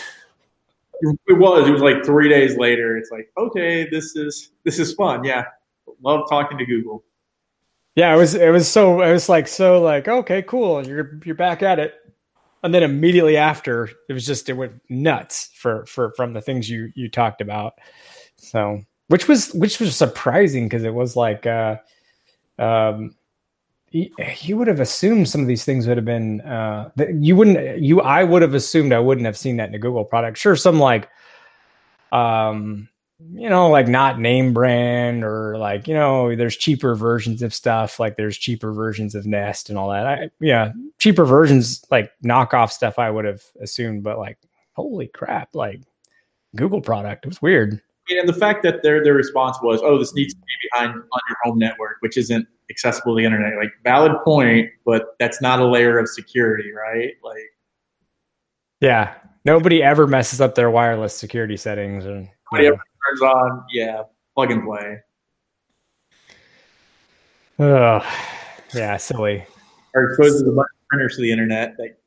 [1.01, 1.67] it was.
[1.67, 2.97] It was like three days later.
[2.97, 5.23] It's like, okay, this is this is fun.
[5.23, 5.43] Yeah,
[6.01, 7.03] love talking to Google.
[7.95, 8.35] Yeah, it was.
[8.35, 9.01] It was so.
[9.01, 9.81] It was like so.
[9.81, 10.85] Like, okay, cool.
[10.85, 11.95] You're you're back at it,
[12.63, 16.69] and then immediately after, it was just it went nuts for for from the things
[16.69, 17.73] you you talked about.
[18.37, 21.77] So, which was which was surprising because it was like, uh,
[22.59, 23.15] um,
[23.91, 27.99] you would have assumed some of these things would have been uh you wouldn't you
[28.01, 30.79] i would have assumed i wouldn't have seen that in a google product sure some
[30.79, 31.09] like
[32.13, 32.87] um
[33.33, 37.99] you know like not name brand or like you know there's cheaper versions of stuff
[37.99, 42.71] like there's cheaper versions of nest and all that i yeah cheaper versions like knockoff
[42.71, 44.37] stuff i would have assumed but like
[44.73, 45.81] holy crap like
[46.55, 50.13] google product it was weird and the fact that their their response was oh this
[50.13, 53.53] needs to be behind on your home network which isn't accessible to the internet.
[53.57, 57.13] Like valid point, but that's not a layer of security, right?
[57.23, 57.53] Like
[58.79, 59.13] Yeah.
[59.45, 64.03] Nobody ever messes up their wireless security settings and nobody ever turns on, yeah,
[64.35, 64.97] plug and play.
[67.59, 68.03] Oh
[68.73, 69.45] yeah, silly.
[69.93, 71.75] Or exposes a bunch of printers to the internet.
[71.77, 71.97] Like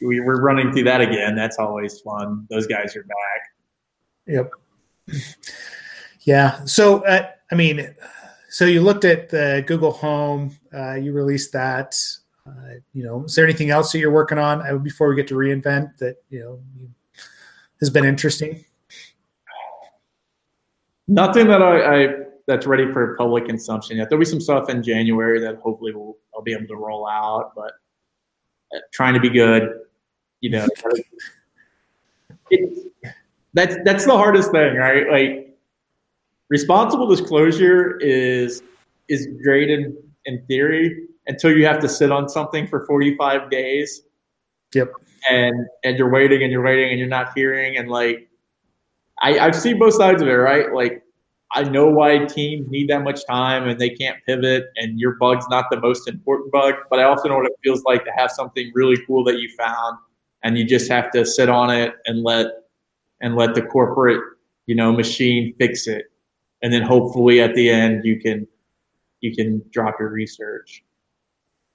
[0.00, 1.34] we, we're running through that again.
[1.34, 2.46] That's always fun.
[2.50, 3.42] Those guys are back.
[4.26, 4.50] Yep.
[6.22, 6.64] Yeah.
[6.64, 7.94] So, uh, I mean,
[8.48, 10.56] so you looked at the Google Home.
[10.74, 11.94] Uh, you released that.
[12.46, 15.28] Uh, you know, is there anything else that you're working on uh, before we get
[15.28, 16.60] to reinvent that you know
[17.80, 18.64] has been interesting?
[21.10, 22.08] Nothing that I, I
[22.46, 24.08] that's ready for public consumption yet.
[24.08, 27.52] There'll be some stuff in January that hopefully will I'll be able to roll out,
[27.56, 27.72] but
[28.74, 29.70] uh, trying to be good.
[30.40, 30.68] You know,
[32.50, 32.92] it,
[33.54, 35.10] that's that's the hardest thing, right?
[35.10, 35.58] Like
[36.48, 38.62] responsible disclosure is
[39.08, 39.96] is great in
[40.26, 44.02] in theory until you have to sit on something for 45 days
[44.74, 44.92] yep
[45.30, 48.28] and and you're waiting and you're waiting and you're not hearing and like
[49.20, 51.02] i i've seen both sides of it right like
[51.52, 55.46] i know why teams need that much time and they can't pivot and your bug's
[55.48, 58.30] not the most important bug but i also know what it feels like to have
[58.30, 59.98] something really cool that you found
[60.42, 62.46] and you just have to sit on it and let
[63.20, 64.22] and let the corporate
[64.66, 66.06] you know machine fix it
[66.62, 68.46] and then hopefully at the end you can
[69.20, 70.84] you can drop your research.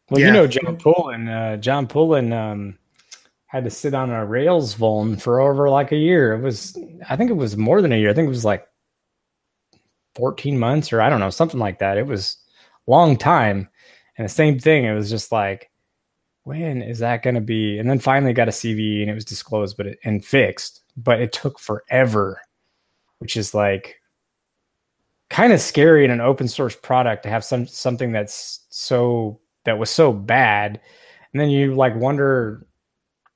[0.10, 0.28] Well, yeah.
[0.28, 2.78] you know, John Poulin, uh, John Poulin um,
[3.56, 6.34] had to sit on a Rails vuln for over like a year.
[6.34, 6.78] It was,
[7.10, 8.10] I think it was more than a year.
[8.10, 8.68] I think it was like
[10.16, 11.98] 14 months or I don't know, something like that.
[11.98, 12.38] It was
[12.86, 13.70] long time.
[14.18, 15.72] And the same thing, it was just like,
[16.44, 17.80] when is that going to be?
[17.80, 21.22] And then finally got a CV and it was disclosed, but it, and fixed, but
[21.22, 22.42] it took forever,
[23.20, 23.96] which is like,
[25.30, 29.80] kind of scary in an open source product to have some something that's so that
[29.80, 30.80] was so bad
[31.34, 32.65] and then you like wonder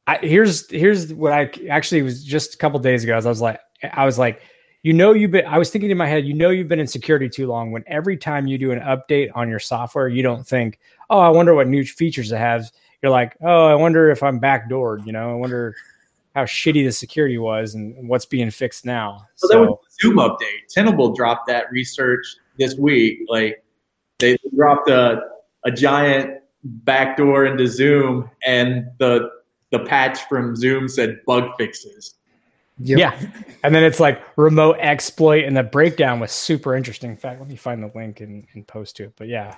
[0.10, 3.42] I, here's here's what i actually was just a couple days ago as i was
[3.42, 3.60] like
[3.94, 4.42] i was like
[4.82, 6.88] you know you've been i was thinking in my head you know you've been in
[6.88, 10.48] security too long when every time you do an update on your software you don't
[10.48, 12.72] think oh i wonder what new features it has
[13.04, 15.76] you're like oh i wonder if i'm backdoored you know i wonder
[16.36, 19.26] how shitty the security was and what's being fixed now.
[19.36, 20.68] So, so that was Zoom update.
[20.70, 22.26] Tenable dropped that research
[22.58, 23.20] this week.
[23.28, 23.64] Like
[24.20, 25.22] they dropped a
[25.66, 29.30] a giant backdoor into Zoom, and the
[29.72, 32.16] the patch from Zoom said bug fixes.
[32.82, 33.00] Yep.
[33.00, 33.32] Yeah,
[33.64, 37.12] and then it's like remote exploit, and the breakdown was super interesting.
[37.12, 39.14] In fact, let me find the link and, and post to it.
[39.18, 39.56] But yeah,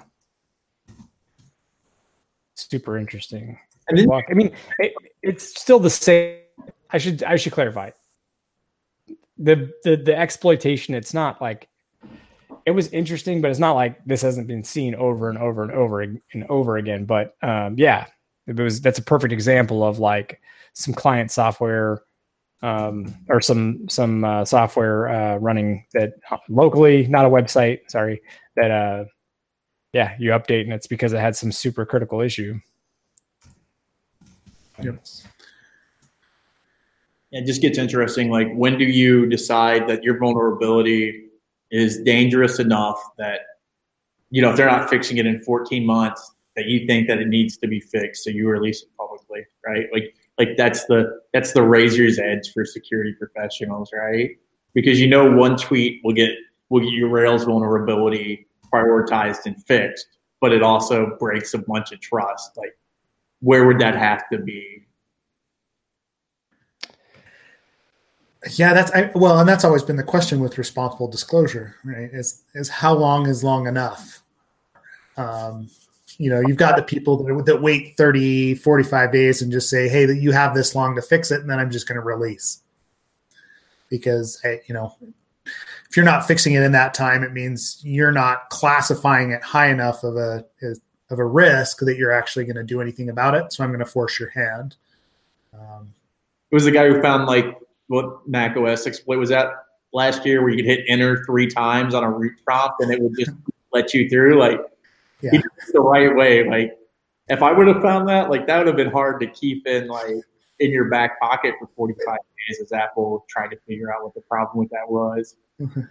[2.55, 3.59] super interesting.
[3.87, 6.37] And then, I mean, it, it's still the same
[6.91, 7.91] I should I should clarify.
[9.37, 11.67] The the the exploitation, it's not like
[12.65, 15.71] it was interesting, but it's not like this hasn't been seen over and over and
[15.71, 17.05] over and over again.
[17.05, 18.07] But um, yeah,
[18.47, 20.41] it was that's a perfect example of like
[20.73, 22.01] some client software
[22.61, 26.13] um, or some some uh, software uh, running that
[26.49, 27.79] locally, not a website.
[27.89, 28.21] Sorry,
[28.55, 29.05] that uh,
[29.93, 32.59] yeah, you update and it's because it had some super critical issue.
[34.81, 35.05] Yep
[37.31, 38.29] it just gets interesting.
[38.29, 41.27] Like, when do you decide that your vulnerability
[41.71, 43.41] is dangerous enough that,
[44.29, 47.27] you know, if they're not fixing it in 14 months, that you think that it
[47.27, 49.87] needs to be fixed, so you release it publicly, right?
[49.93, 54.31] Like, like that's the that's the razor's edge for security professionals, right?
[54.73, 56.31] Because you know one tweet will get
[56.69, 60.07] will get your Rails vulnerability prioritized and fixed,
[60.39, 62.51] but it also breaks a bunch of trust.
[62.57, 62.77] Like,
[63.41, 64.87] where would that have to be?
[68.53, 72.09] Yeah, that's I, well, and that's always been the question with responsible disclosure, right?
[72.11, 74.23] Is is how long is long enough?
[75.15, 75.69] Um,
[76.21, 79.89] you know, you've got the people that, that wait 30, 45 days and just say,
[79.89, 82.01] "Hey, that you have this long to fix it," and then I'm just going to
[82.01, 82.61] release.
[83.89, 84.95] because hey, you know
[85.91, 89.69] if you're not fixing it in that time, it means you're not classifying it high
[89.69, 90.45] enough of a
[91.09, 93.51] of a risk that you're actually going to do anything about it.
[93.51, 94.77] So I'm going to force your hand.
[95.53, 95.93] Um,
[96.49, 97.57] it was the guy who found like
[97.87, 99.49] what Mac OS exploit was that
[99.91, 103.01] last year, where you could hit enter three times on a root prompt and it
[103.01, 103.31] would just
[103.73, 104.39] let you through.
[104.39, 104.61] Like
[105.21, 105.41] yeah.
[105.73, 106.47] the right way.
[106.47, 106.77] Like
[107.27, 109.87] if I would have found that, like that would have been hard to keep in
[109.87, 110.15] like
[110.59, 114.21] in your back pocket for 45 days as Apple tried to figure out what the
[114.21, 115.35] problem with that was.
[115.59, 115.81] Mm-hmm.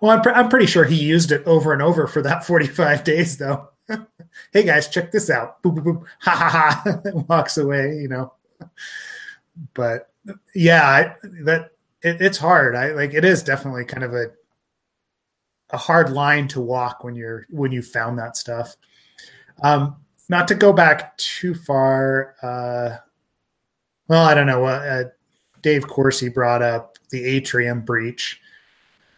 [0.00, 3.36] well, I'm, I'm pretty sure he used it over and over for that 45 days,
[3.36, 3.68] though.
[4.52, 5.62] hey guys, check this out.
[5.62, 6.04] Boop, boop, boop.
[6.20, 7.00] Ha ha ha.
[7.28, 8.32] Walks away, you know.
[9.74, 10.08] But
[10.54, 11.70] yeah, I, that
[12.02, 12.74] it, it's hard.
[12.76, 14.26] I like it is definitely kind of a
[15.72, 18.76] a hard line to walk when you're when you found that stuff.
[19.62, 19.96] Um,
[20.28, 22.34] not to go back too far.
[22.42, 22.96] Uh,
[24.08, 24.64] well, I don't know.
[24.64, 25.04] Uh,
[25.62, 28.40] Dave Corsi brought up the Atrium breach.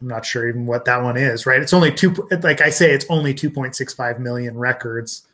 [0.01, 1.47] I'm not sure even what that one is.
[1.47, 1.63] Right?
[1.63, 2.15] It's only two.
[2.43, 5.27] Like I say, it's only 2.65 million records.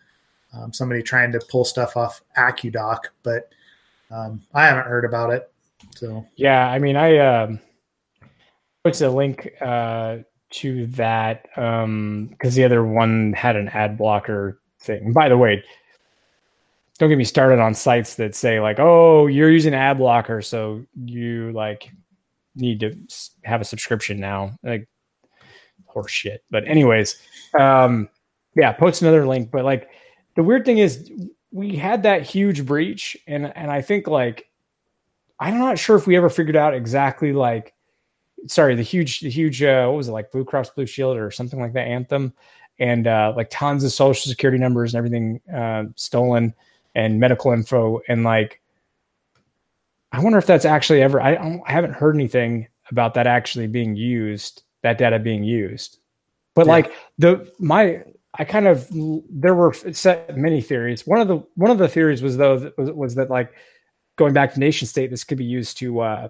[0.53, 3.51] Um, somebody trying to pull stuff off AccuDoc, but
[4.11, 5.51] um, I haven't heard about it.
[5.95, 7.61] So yeah, I mean, I um,
[8.85, 10.19] put a link uh,
[10.51, 15.13] to that because um, the other one had an ad blocker thing.
[15.13, 15.63] By the way,
[16.99, 20.85] don't get me started on sites that say like, "Oh, you're using ad blocker, so
[21.05, 21.91] you like
[22.55, 22.95] need to
[23.45, 24.89] have a subscription now." Like
[25.87, 26.45] horse shit.
[26.51, 27.17] But anyways,
[27.59, 28.09] um,
[28.55, 29.51] yeah, post another link.
[29.51, 29.89] But like
[30.37, 31.11] the weird thing is,
[31.53, 34.49] we had that huge breach, and and I think like
[35.39, 37.73] I'm not sure if we ever figured out exactly like
[38.47, 41.31] sorry, the huge, the huge, uh, what was it like Blue Cross Blue Shield or
[41.31, 42.33] something like that anthem,
[42.79, 46.55] and uh, like tons of social security numbers and everything uh, stolen
[46.95, 48.61] and medical info and like,
[50.13, 51.21] I wonder if that's actually ever.
[51.21, 55.99] I, I haven't heard anything about that actually being used, that data being used,
[56.55, 56.73] but yeah.
[56.73, 58.03] like the my.
[58.35, 58.89] I kind of
[59.29, 61.05] there were set many theories.
[61.05, 63.53] One of the one of the theories was though was, was that like
[64.15, 66.29] going back to nation state, this could be used to uh,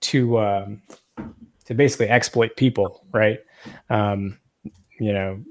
[0.00, 0.82] to um,
[1.66, 3.38] to basically exploit people, right?
[3.88, 4.38] Um,
[4.98, 5.42] you know.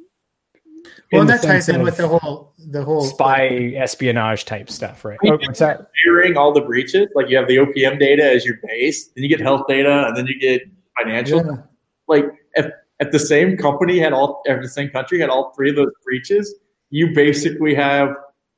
[1.11, 5.17] Well, that ties in with the whole the whole spy espionage type stuff, right?
[5.25, 5.89] Oh, what's that?
[6.03, 9.29] Hearing all the breaches, like you have the OPM data as your base, then you
[9.29, 10.61] get health data, and then you get
[10.97, 11.45] financial.
[11.45, 11.63] Yeah.
[12.07, 15.69] Like if if the same company had all, if the same country had all three
[15.69, 16.55] of those breaches,
[16.89, 18.09] you basically have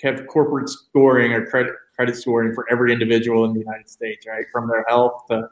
[0.01, 4.45] have corporate scoring or credit credit scoring for every individual in the United States, right?
[4.51, 5.47] From their health to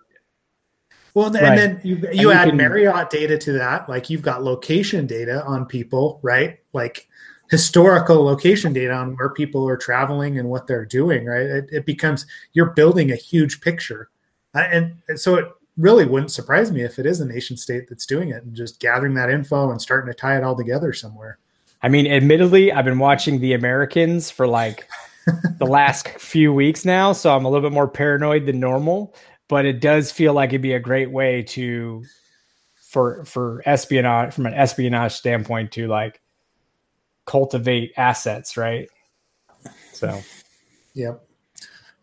[1.19, 1.55] well, and right.
[1.58, 5.65] then you you add can, Marriott data to that, like you've got location data on
[5.65, 6.60] people, right?
[6.71, 7.10] Like
[7.49, 11.45] historical location data on where people are traveling and what they're doing, right?
[11.45, 14.10] It, it becomes you're building a huge picture,
[14.55, 15.45] uh, and, and so it
[15.77, 18.79] really wouldn't surprise me if it is a nation state that's doing it and just
[18.79, 21.38] gathering that info and starting to tie it all together somewhere.
[21.82, 24.88] I mean, admittedly, I've been watching The Americans for like
[25.58, 29.13] the last few weeks now, so I'm a little bit more paranoid than normal
[29.49, 32.05] but it does feel like it'd be a great way to
[32.75, 36.21] for for espionage from an espionage standpoint to like
[37.25, 38.88] cultivate assets, right?
[39.91, 40.21] So,
[40.93, 41.21] yep,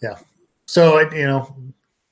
[0.03, 0.19] yeah.
[0.67, 1.57] So you know,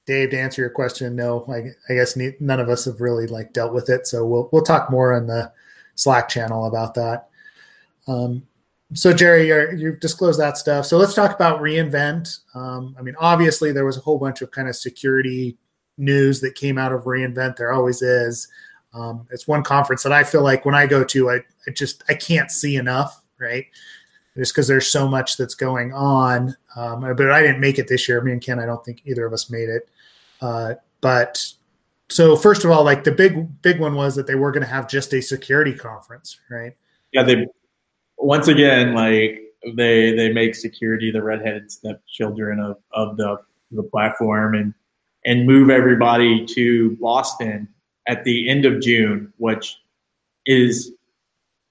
[0.06, 3.52] Dave, to answer your question, no, I, I guess none of us have really like
[3.52, 4.06] dealt with it.
[4.06, 5.52] So we'll we'll talk more on the
[5.96, 7.28] Slack channel about that.
[8.06, 8.46] Um,
[8.94, 10.86] so Jerry, you have disclosed that stuff.
[10.86, 12.40] So let's talk about reInvent.
[12.54, 15.58] Um, I mean, obviously there was a whole bunch of kind of security
[15.98, 17.56] news that came out of reInvent.
[17.56, 18.48] There always is.
[18.92, 22.04] Um, it's one conference that I feel like when I go to, I, I just
[22.08, 23.66] I can't see enough, right?
[24.36, 26.56] Just because there's so much that's going on.
[26.76, 28.20] Um, but I didn't make it this year.
[28.20, 29.88] Me and Ken, I don't think either of us made it.
[30.40, 31.44] Uh, but
[32.08, 34.70] so first of all, like the big big one was that they were going to
[34.70, 36.76] have just a security conference, right?
[37.12, 37.46] Yeah, they
[38.18, 39.40] once again, like
[39.76, 43.36] they they make security the redheaded stepchildren of of the
[43.70, 44.74] the platform and
[45.24, 47.68] and move everybody to Boston
[48.06, 49.78] at the end of June, which
[50.46, 50.92] is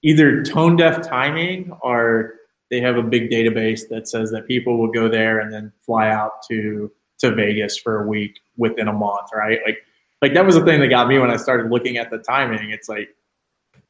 [0.02, 2.34] either tone deaf timing or
[2.70, 6.08] they have a big database that says that people will go there and then fly
[6.10, 9.60] out to to Vegas for a week within a month, right?
[9.64, 9.78] Like
[10.20, 12.70] like that was the thing that got me when I started looking at the timing.
[12.70, 13.14] It's like,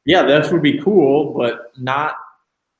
[0.05, 2.15] yeah, that would be cool, but not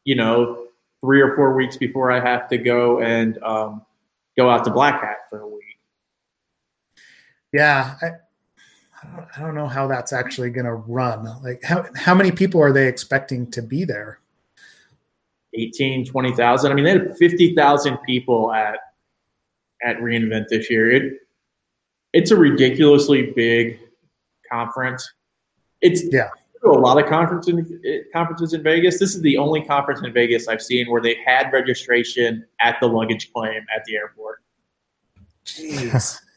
[0.06, 0.68] you know,
[1.02, 3.82] three or four weeks before I have to go and um,
[4.38, 5.64] go out to Black Hat for a week.
[7.52, 8.08] Yeah, I,
[9.36, 11.26] I don't know how that's actually going to run.
[11.44, 14.20] Like, how how many people are they expecting to be there?
[15.54, 16.72] 18, 20,000.
[16.72, 18.80] I mean, they had 50,000 people at
[19.84, 20.92] at reInvent this year.
[20.92, 21.14] It
[22.14, 23.80] it's a ridiculously big
[24.52, 25.10] conference.
[25.82, 26.30] It's Yeah.
[26.72, 27.72] A lot of conferences
[28.14, 29.00] conferences in Vegas.
[29.00, 32.88] This is the only conference in Vegas I've seen where they had registration at the
[32.88, 34.44] luggage claim at the airport.
[35.46, 36.20] Jeez.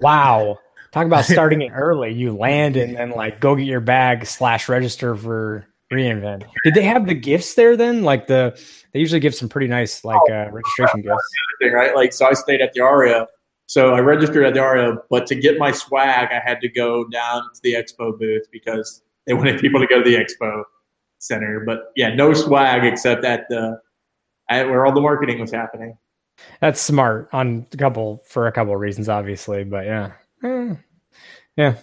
[0.00, 0.58] Wow.
[0.92, 2.12] Talk about starting it early.
[2.12, 6.44] You land and then like go get your bag slash register for reinvent.
[6.64, 8.02] Did they have the gifts there then?
[8.02, 8.58] Like the
[8.92, 11.22] they usually give some pretty nice like uh, registration gifts.
[11.60, 11.94] thing, right?
[11.94, 13.26] Like, so I stayed at the Aria.
[13.66, 17.06] So I registered at the Aria, but to get my swag, I had to go
[17.06, 20.64] down to the expo booth because they wanted people to go to the expo
[21.18, 21.62] center.
[21.64, 23.78] But yeah, no swag except at the
[24.48, 25.96] at where all the marketing was happening.
[26.60, 29.62] That's smart on a couple for a couple of reasons, obviously.
[29.62, 30.12] But yeah,
[30.42, 30.74] Eh,
[31.56, 31.76] yeah.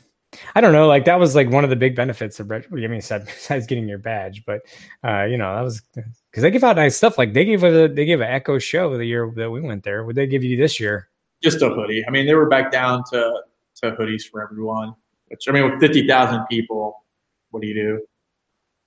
[0.56, 0.88] I don't know.
[0.88, 2.50] Like that was like one of the big benefits of.
[2.52, 4.60] reg- I mean, besides besides getting your badge, but
[5.02, 7.18] uh, you know that was because they give out nice stuff.
[7.18, 10.04] Like they gave a they gave an Echo show the year that we went there.
[10.04, 11.08] Would they give you this year?
[11.42, 12.04] Just a hoodie.
[12.06, 13.42] I mean, they were back down to
[13.78, 14.94] to hoodies for everyone.
[15.30, 17.06] Which I mean, with fifty thousand people,
[17.52, 18.02] what do you do?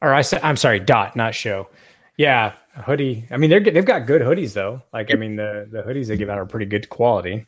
[0.02, 1.68] Or I said, I'm sorry, dot, not show.
[2.16, 3.26] Yeah, hoodie.
[3.30, 4.82] I mean, they're they've got good hoodies though.
[4.92, 7.46] Like, I mean, the the hoodies they give out are pretty good quality.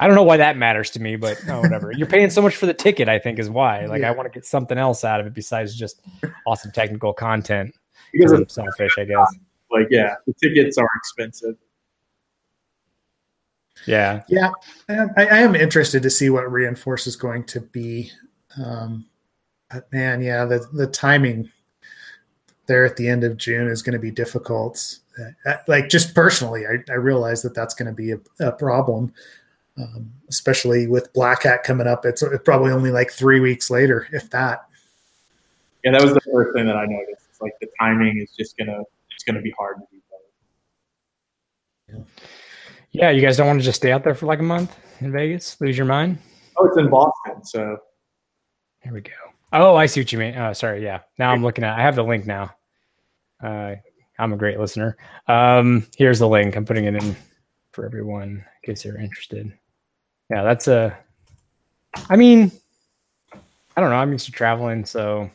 [0.00, 1.90] I don't know why that matters to me, but oh, whatever.
[1.90, 3.86] You're paying so much for the ticket, I think, is why.
[3.86, 6.00] Like, I want to get something else out of it besides just
[6.46, 7.74] awesome technical content.
[8.12, 9.34] Because Because I'm selfish, I guess.
[9.72, 11.56] like, yeah, the tickets are expensive.
[13.86, 14.50] Yeah, Yeah,
[14.88, 18.10] I am, I I am interested to see what Reinforce is going to be.
[18.56, 19.17] Um, but
[19.92, 21.50] man, yeah, the the timing
[22.66, 24.98] there at the end of June is going to be difficult.
[25.46, 29.12] Uh, like just personally, I, I realize that that's going to be a, a problem,
[29.76, 32.04] um, especially with Black Hat coming up.
[32.04, 34.66] It's probably only like three weeks later, if that.
[35.84, 37.26] Yeah, that was the first thing that I noticed.
[37.30, 38.80] It's like the timing is just gonna
[39.14, 40.00] it's gonna be hard to do
[41.90, 42.06] both.
[42.92, 43.10] yeah.
[43.10, 45.60] You guys don't want to just stay out there for like a month in Vegas,
[45.60, 46.18] lose your mind.
[46.56, 47.78] Oh, it's in Boston, so
[48.82, 49.27] Here we go.
[49.52, 50.36] Oh, I see what you mean.
[50.36, 50.82] Oh, sorry.
[50.82, 51.00] Yeah.
[51.18, 51.78] Now I'm looking at.
[51.78, 52.50] I have the link now.
[53.42, 53.76] Uh,
[54.18, 54.96] I'm a great listener.
[55.26, 56.56] Um, here's the link.
[56.56, 57.16] I'm putting it in
[57.72, 59.52] for everyone in case they're interested.
[60.30, 60.96] Yeah, that's a.
[62.10, 62.52] I mean,
[63.32, 63.96] I don't know.
[63.96, 65.30] I'm used to traveling, so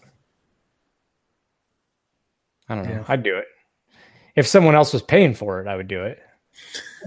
[2.70, 2.92] I don't know.
[2.92, 3.04] Yeah.
[3.08, 3.46] I'd do it.
[4.36, 6.20] If someone else was paying for it, I would do it.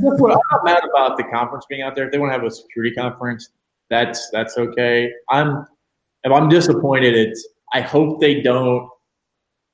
[0.01, 2.07] That's what- I'm not mad about the conference being out there.
[2.07, 3.51] If they want to have a security conference,
[3.89, 5.13] that's that's okay.
[5.31, 5.67] I'm
[6.27, 8.89] if I'm disappointed, it's I hope they don't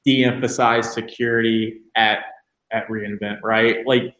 [0.04, 2.18] de-emphasize security at
[2.72, 3.78] at reInvent, right?
[3.86, 4.14] Like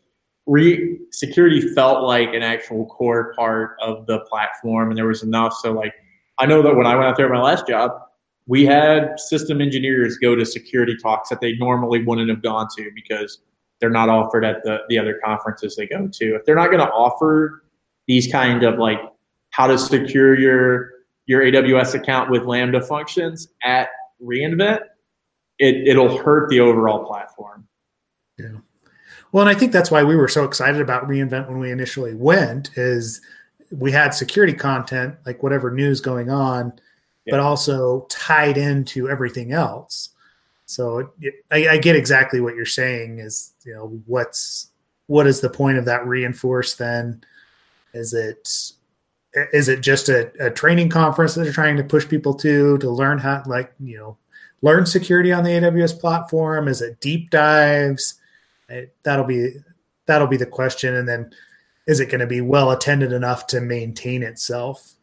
[0.46, 5.52] re security felt like an actual core part of the platform and there was enough.
[5.62, 5.92] So like
[6.38, 7.92] I know that when I went out there at my last job,
[8.46, 12.90] we had system engineers go to security talks that they normally wouldn't have gone to
[12.94, 13.40] because
[13.78, 16.34] they're not offered at the, the other conferences they go to.
[16.34, 17.64] If they're not going to offer
[18.06, 19.00] these kind of like
[19.50, 20.91] how to secure your
[21.26, 23.88] your AWS account with Lambda functions at
[24.22, 24.80] reInvent,
[25.58, 27.66] it, it'll hurt the overall platform.
[28.38, 28.58] Yeah.
[29.30, 32.14] Well, and I think that's why we were so excited about reInvent when we initially
[32.14, 33.20] went is
[33.70, 36.72] we had security content, like whatever news going on,
[37.26, 40.10] but also tied into everything else.
[40.66, 44.68] So it, it, I, I get exactly what you're saying is, you know, what's,
[45.06, 47.22] what is the point of that reinforce then?
[47.94, 48.72] Is it,
[49.52, 52.90] is it just a, a training conference that they're trying to push people to, to
[52.90, 54.18] learn how, like, you know,
[54.60, 56.68] learn security on the AWS platform?
[56.68, 58.20] Is it deep dives?
[58.68, 59.54] It, that'll be
[60.06, 61.30] that'll be the question and then
[61.86, 64.94] is it going to be well attended enough to maintain itself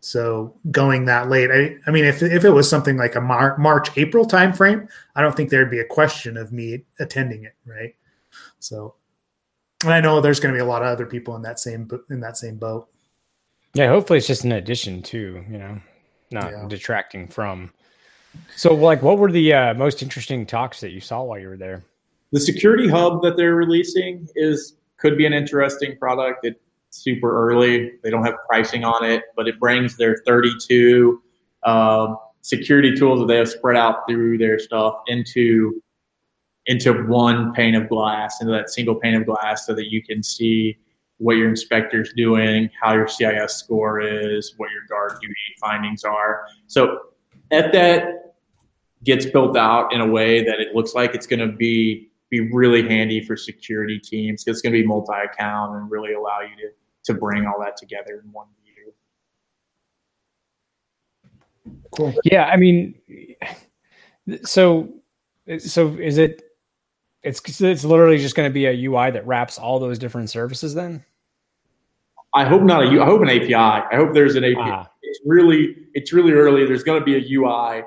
[0.00, 3.58] so going that late i, I mean if, if it was something like a Mar-
[3.58, 7.94] march april timeframe i don't think there'd be a question of me attending it right
[8.58, 8.94] so
[9.84, 11.88] and i know there's going to be a lot of other people in that same
[12.08, 12.88] in that same boat
[13.74, 15.80] Yeah, hopefully it's just an addition to, you know,
[16.30, 16.66] not Yeah.
[16.68, 17.72] detracting from.
[18.56, 21.56] So, like, what were the uh, most interesting talks that you saw while you were
[21.56, 21.82] there?
[22.32, 26.44] The security hub that they're releasing is could be an interesting product.
[26.44, 26.60] It's
[26.90, 27.92] super early.
[28.02, 31.22] They don't have pricing on it, but it brings their 32
[31.64, 35.82] um, security tools that they have spread out through their stuff into
[36.66, 40.22] into one pane of glass, into that single pane of glass, so that you can
[40.22, 40.76] see
[41.20, 46.44] what your inspector's doing, how your CIS score is, what your guard duty findings are.
[46.66, 46.98] So
[47.50, 48.34] if that
[49.04, 52.52] gets built out in a way that it looks like it's going to be be
[52.52, 54.44] really handy for security teams.
[54.46, 56.70] It's going to be multi-account and really allow you to
[57.02, 58.92] to bring all that together in one view.
[61.96, 62.94] cool Yeah, I mean,
[64.44, 64.92] so,
[65.58, 66.42] so is it?
[67.22, 70.74] It's it's literally just going to be a UI that wraps all those different services.
[70.74, 71.04] Then,
[72.34, 73.02] I hope not a U.
[73.02, 73.54] I hope an API.
[73.54, 74.56] I hope there's an API.
[74.58, 74.86] Ah.
[75.02, 76.64] It's really it's really early.
[76.64, 77.82] There's going to be a UI,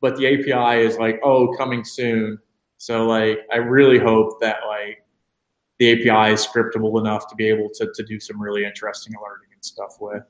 [0.00, 2.38] but the API is like oh coming soon.
[2.76, 5.02] So like I really hope that like
[5.78, 9.48] the API is scriptable enough to be able to to do some really interesting alerting
[9.52, 10.22] and stuff with.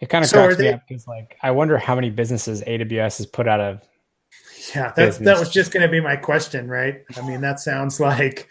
[0.00, 3.18] It kind of so cracks me up because like I wonder how many businesses AWS
[3.18, 3.82] has put out of.
[4.74, 7.02] Yeah, that that was just going to be my question, right?
[7.16, 8.48] I mean, that sounds like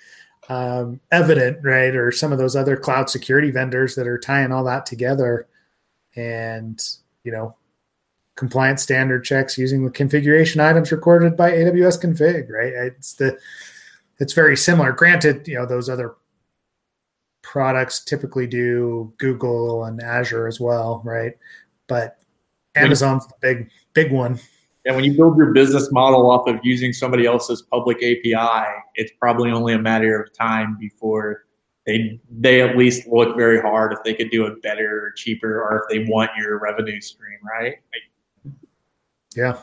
[0.50, 1.96] um, evident, right?
[1.96, 5.48] Or some of those other cloud security vendors that are tying all that together,
[6.16, 6.82] and
[7.24, 7.56] you know,
[8.36, 12.74] compliance standard checks using the configuration items recorded by AWS config, right?
[12.74, 13.38] It's the
[14.20, 14.92] it's very similar.
[14.94, 16.16] Granted, you know, those other
[17.42, 21.34] products typically do Google and Azure as well, right?
[21.88, 22.18] But
[22.76, 24.40] Amazon's the big big one.
[24.88, 28.64] Yeah, when you build your business model off of using somebody else's public API,
[28.96, 31.44] it's probably only a matter of time before
[31.86, 35.62] they they at least look very hard if they could do it better or cheaper
[35.62, 37.80] or if they want your revenue stream, right?
[39.36, 39.58] Yeah.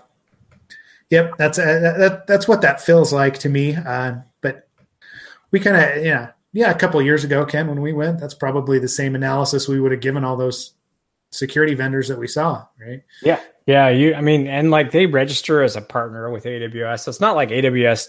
[1.09, 3.77] Yep, that's uh, that, that's what that feels like to me.
[3.77, 4.68] Uh, but
[5.53, 8.79] we kind of yeah yeah, a couple years ago, Ken, when we went, that's probably
[8.79, 10.75] the same analysis we would have given all those
[11.31, 13.03] security vendors that we saw, right?
[13.22, 13.41] Yeah.
[13.67, 13.89] Yeah.
[13.89, 17.01] You, I mean, and like they register as a partner with AWS.
[17.01, 18.09] So it's not like AWS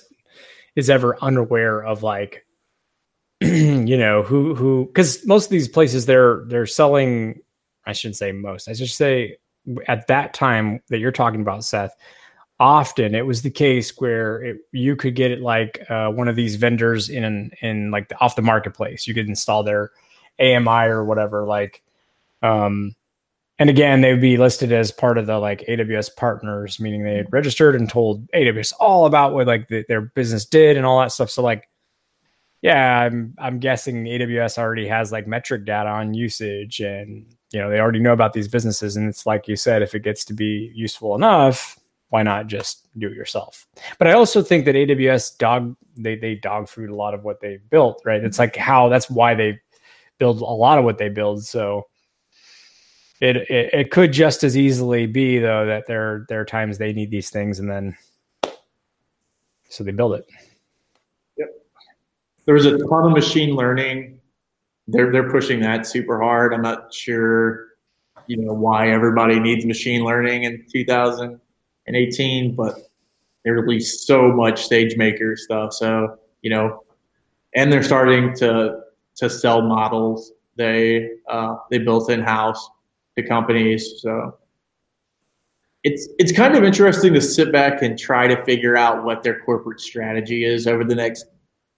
[0.76, 2.46] is ever unaware of like,
[3.42, 7.42] you know, who, who, cause most of these places they're, they're selling,
[7.86, 9.38] I shouldn't say most, I should say
[9.88, 11.96] at that time that you're talking about, Seth,
[12.60, 16.36] often it was the case where it, you could get it like uh, one of
[16.36, 19.08] these vendors in in like the, off the marketplace.
[19.08, 19.92] You could install their
[20.40, 21.46] AMI or whatever.
[21.46, 21.84] Like,
[22.42, 22.96] um,
[23.58, 27.16] and again, they would be listed as part of the like AWS partners, meaning they
[27.16, 31.00] had registered and told AWS all about what like the, their business did and all
[31.00, 31.30] that stuff.
[31.30, 31.70] So like,
[32.62, 37.70] yeah, I'm I'm guessing AWS already has like metric data on usage and you know
[37.70, 40.34] they already know about these businesses and it's like you said if it gets to
[40.34, 41.80] be useful enough
[42.10, 43.68] why not just do it yourself?
[43.98, 47.42] But I also think that AWS dog they they dog food a lot of what
[47.42, 48.24] they built, right?
[48.24, 49.60] It's like how that's why they
[50.18, 51.44] build a lot of what they build.
[51.44, 51.88] So
[53.22, 56.94] it, it it could just as easily be though that there there are times they
[56.94, 57.98] need these things and then
[59.70, 60.26] so they build it.
[61.38, 61.50] Yep.
[62.46, 64.20] There's a ton of machine learning.
[64.88, 66.54] They're they're pushing that super hard.
[66.54, 67.68] I'm not sure,
[68.28, 71.40] you know, why everybody needs machine learning in 2000
[71.88, 72.78] and 18, but
[73.44, 75.74] they released so much SageMaker stuff.
[75.74, 76.84] So, you know,
[77.56, 78.82] and they're starting to
[79.16, 82.70] to sell models they uh, they built in house
[83.18, 84.02] to companies.
[84.02, 84.38] So
[85.84, 89.40] it's it's kind of interesting to sit back and try to figure out what their
[89.42, 91.26] corporate strategy is over the next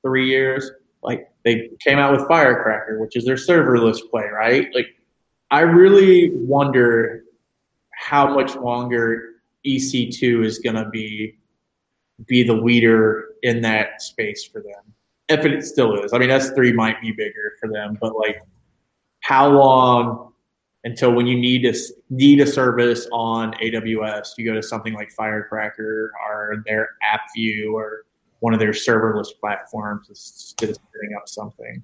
[0.02, 0.72] three years.
[1.04, 4.68] Like they came out with Firecracker, which is their serverless play, right?
[4.74, 4.88] Like
[5.52, 7.24] I really wonder
[7.94, 9.36] how much longer
[9.66, 11.38] EC2 is going to be
[12.26, 14.94] be the leader in that space for them.
[15.30, 16.14] If it still is.
[16.14, 18.42] I mean, S3 might be bigger for them, but like
[19.20, 20.34] how long
[20.88, 21.78] until when you need to
[22.10, 28.06] need a service on AWS, you go to something like Firecracker or their AppView or
[28.40, 31.84] one of their serverless platforms instead of setting up something.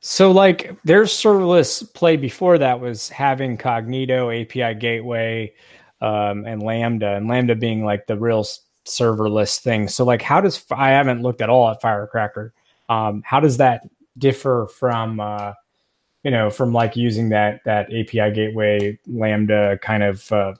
[0.00, 5.54] So, like their serverless play before that was having Cognito API gateway,
[6.00, 8.44] um, and Lambda, and Lambda being like the real
[8.84, 9.86] serverless thing.
[9.86, 12.52] So, like, how does I haven't looked at all at Firecracker?
[12.88, 13.82] Um, how does that
[14.18, 15.52] differ from uh,
[16.22, 20.54] you know from like using that that API gateway Lambda kind of uh,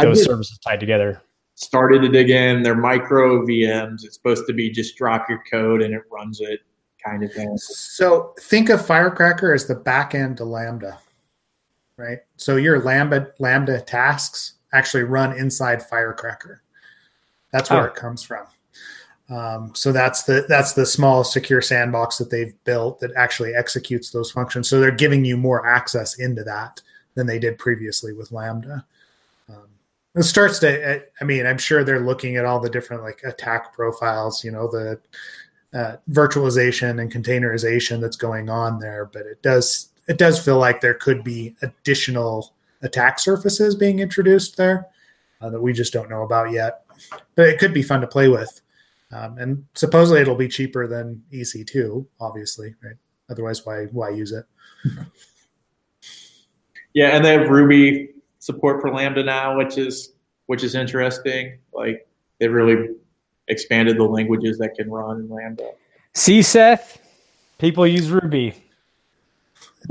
[0.00, 1.22] those services tied together?
[1.54, 2.62] Started to dig in.
[2.62, 4.04] They're micro VMs.
[4.04, 6.60] It's supposed to be just drop your code and it runs it
[7.04, 7.56] kind of thing.
[7.58, 10.98] So think of Firecracker as the back end to Lambda
[11.98, 12.20] right?
[12.36, 16.62] So your Lambda Lambda tasks actually run inside Firecracker.
[17.52, 17.86] That's where oh.
[17.86, 18.46] it comes from.
[19.30, 24.10] Um, so that's the that's the small secure sandbox that they've built that actually executes
[24.10, 24.68] those functions.
[24.68, 26.80] So they're giving you more access into that
[27.14, 28.86] than they did previously with Lambda.
[29.50, 29.68] Um,
[30.14, 31.02] it starts to.
[31.20, 34.42] I mean, I'm sure they're looking at all the different like attack profiles.
[34.42, 34.98] You know, the
[35.74, 40.80] uh, virtualization and containerization that's going on there, but it does it does feel like
[40.80, 44.86] there could be additional attack surfaces being introduced there
[45.42, 46.84] uh, that we just don't know about yet.
[47.34, 48.62] But it could be fun to play with.
[49.10, 52.96] Um, and supposedly it'll be cheaper than EC2, obviously, right?
[53.30, 54.44] Otherwise, why why use it?
[56.94, 60.12] yeah, and they have Ruby support for Lambda now, which is
[60.46, 61.58] which is interesting.
[61.72, 62.06] Like
[62.38, 62.94] they really
[63.48, 65.72] expanded the languages that can run in Lambda.
[66.14, 67.00] See, Seth,
[67.58, 68.54] people use Ruby.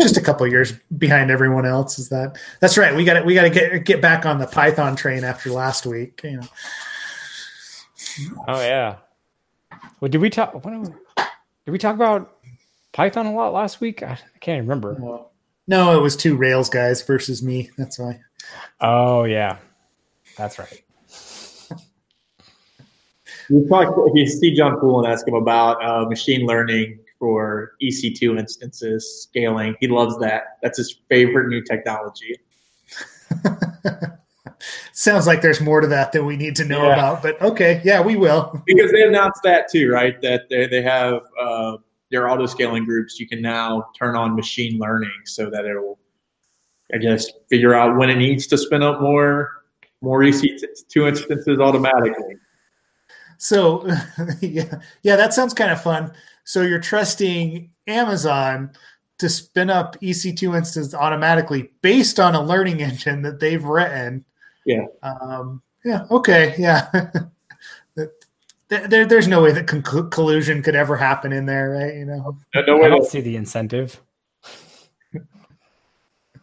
[0.02, 1.98] just a couple years behind everyone else.
[1.98, 2.96] Is that that's right?
[2.96, 5.86] We got to we got to get get back on the Python train after last
[5.86, 6.22] week.
[6.24, 6.48] You know.
[8.48, 8.98] Oh yeah.
[10.00, 10.54] Well, did we talk?
[10.54, 12.38] What, did we talk about
[12.94, 14.04] Python a lot last week?
[14.04, 14.96] I can't remember.
[15.68, 17.72] No, it was two Rails guys versus me.
[17.78, 18.20] That's why.
[18.80, 19.58] Oh yeah,
[20.38, 20.84] that's right.
[23.50, 28.38] You talk if you see John Poulin ask him about uh, machine learning for EC2
[28.38, 29.74] instances scaling.
[29.80, 30.58] He loves that.
[30.62, 32.36] That's his favorite new technology.
[34.92, 36.94] Sounds like there's more to that than we need to know Yeah.
[36.94, 38.62] about, but okay, yeah, we will.
[38.66, 40.20] Because they announced that too, right?
[40.22, 41.78] That they, they have uh,
[42.12, 43.20] their auto scaling groups.
[43.20, 46.00] You can now turn on machine learning so that it'll,
[46.94, 49.52] I guess, figure out when it needs to spin up more
[50.02, 52.36] more EC2 instances automatically.
[53.38, 53.86] So,
[54.42, 56.12] yeah, yeah, that sounds kind of fun.
[56.44, 58.72] So you're trusting Amazon
[59.20, 64.24] to spin up EC2 instances automatically based on a learning engine that they've written.
[64.68, 64.86] Yeah.
[65.02, 66.06] Um, yeah.
[66.12, 66.54] Okay.
[66.58, 66.90] Yeah.
[68.70, 71.96] There, there's no way that con- collusion could ever happen in there, right?
[71.96, 72.38] You know.
[72.54, 74.02] No, no I don't see the incentive.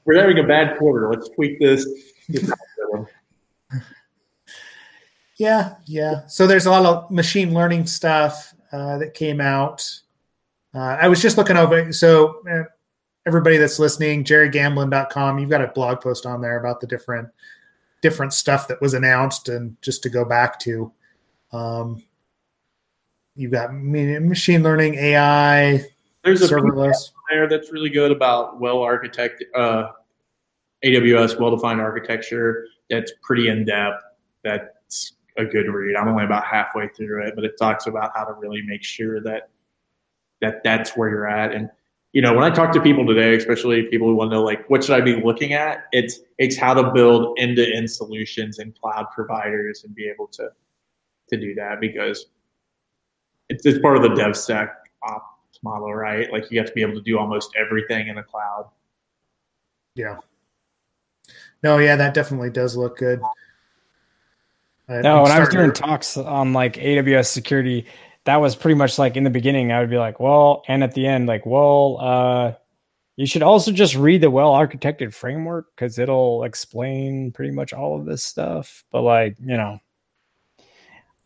[0.06, 1.10] We're having a bad quarter.
[1.10, 1.86] Let's tweak this.
[2.28, 2.50] this.
[5.36, 6.26] Yeah, yeah.
[6.28, 10.00] So there's a lot of machine learning stuff uh, that came out.
[10.72, 11.92] Uh, I was just looking over.
[11.92, 12.62] So uh,
[13.26, 17.28] everybody that's listening, jerrygamblin.com, you've got a blog post on there about the different
[18.04, 20.92] different stuff that was announced, and just to go back to,
[21.52, 22.02] um,
[23.34, 25.82] you've got machine learning, AI,
[26.22, 27.12] There's a serverless.
[27.30, 29.86] there that's really good about well architect uh,
[30.84, 32.66] AWS well defined architecture.
[32.90, 34.02] That's pretty in depth.
[34.42, 35.96] That's a good read.
[35.96, 39.22] I'm only about halfway through it, but it talks about how to really make sure
[39.22, 39.48] that
[40.42, 41.52] that that's where you're at.
[41.52, 41.70] And
[42.14, 44.70] you know, when I talk to people today, especially people who want to know like
[44.70, 48.60] what should I be looking at, it's it's how to build end to end solutions
[48.60, 50.48] and cloud providers and be able to
[51.30, 52.26] to do that because
[53.48, 54.70] it's, it's part of the DevSec
[55.02, 56.30] ops model, right?
[56.32, 58.70] Like you have to be able to do almost everything in the cloud.
[59.96, 60.18] Yeah.
[61.64, 63.20] No, yeah, that definitely does look good.
[64.88, 67.86] I- No, I'm when I was doing to- talks on like AWS security,
[68.24, 70.94] that was pretty much like in the beginning, I would be like, well, and at
[70.94, 72.52] the end, like, well, uh,
[73.16, 77.98] you should also just read the well architected framework because it'll explain pretty much all
[77.98, 78.84] of this stuff.
[78.90, 79.78] But like, you know,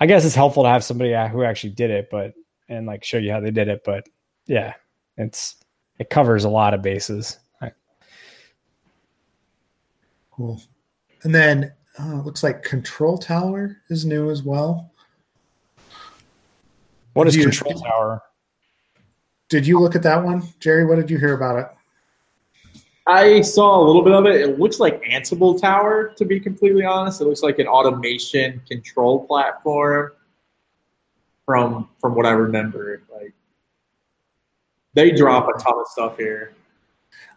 [0.00, 2.34] I guess it's helpful to have somebody uh, who actually did it, but
[2.68, 3.82] and like show you how they did it.
[3.84, 4.08] But
[4.46, 4.74] yeah,
[5.16, 5.56] it's
[5.98, 7.38] it covers a lot of bases.
[10.38, 10.62] Cool.
[11.24, 14.92] And then uh, looks like Control Tower is new as well.
[17.14, 18.22] What is You- Control Tower?
[19.48, 20.84] Did you look at that one, Jerry?
[20.84, 21.68] What did you hear about it?
[23.06, 24.42] I saw a little bit of it.
[24.42, 27.22] It looks like Ansible Tower, to be completely honest.
[27.22, 30.12] It looks like an automation control platform
[31.46, 33.00] from from what I remember.
[33.10, 33.32] Like
[34.92, 36.52] they drop a ton of stuff here.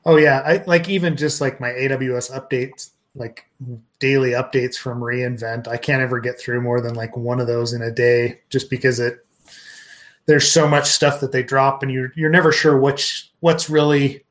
[0.05, 3.45] Oh yeah, I like even just like my AWS updates, like
[3.99, 5.69] daily updates from reInvent.
[5.69, 8.69] I can't ever get through more than like one of those in a day, just
[8.69, 9.25] because it
[10.25, 14.23] there's so much stuff that they drop, and you're you're never sure which what's really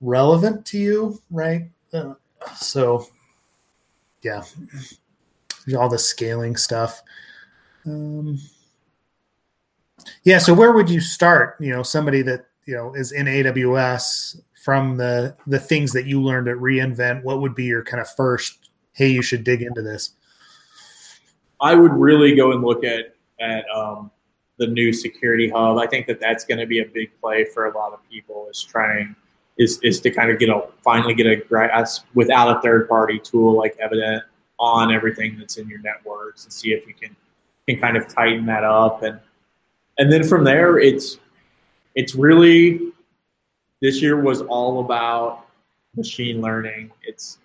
[0.00, 1.70] relevant to you, right?
[1.92, 2.14] Uh,
[2.56, 3.06] so
[4.22, 4.42] yeah,
[5.76, 7.02] all the scaling stuff.
[7.86, 8.38] Um,
[10.24, 11.56] yeah, so where would you start?
[11.60, 16.20] You know, somebody that you know is in AWS from the the things that you
[16.22, 17.22] learned at reInvent.
[17.22, 18.70] What would be your kind of first?
[18.92, 20.10] Hey, you should dig into this.
[21.60, 24.10] I would really go and look at at um,
[24.60, 25.78] the new security hub.
[25.78, 28.46] I think that that's going to be a big play for a lot of people.
[28.48, 29.16] Is trying
[29.58, 33.18] is is to kind of get a finally get a grasp without a third party
[33.18, 34.22] tool like Evident
[34.60, 37.16] on everything that's in your networks and see if you can
[37.66, 39.18] can kind of tighten that up and
[39.98, 41.18] and then from there it's
[41.94, 42.92] it's really
[43.80, 45.46] this year was all about
[45.96, 46.90] machine learning.
[47.02, 47.38] It's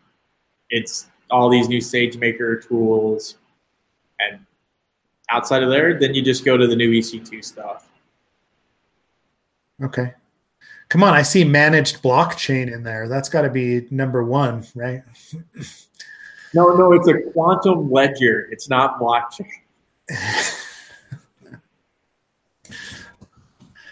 [0.69, 3.35] it's all these new SageMaker tools
[4.19, 4.44] and
[5.29, 7.89] outside of there, then you just go to the new EC2 stuff.
[9.83, 10.13] Okay,
[10.89, 11.13] come on.
[11.13, 13.07] I see managed blockchain in there.
[13.09, 15.03] That's got to be number one, right?
[16.53, 18.47] No, no, it's a quantum ledger.
[18.51, 19.49] It's not blockchain.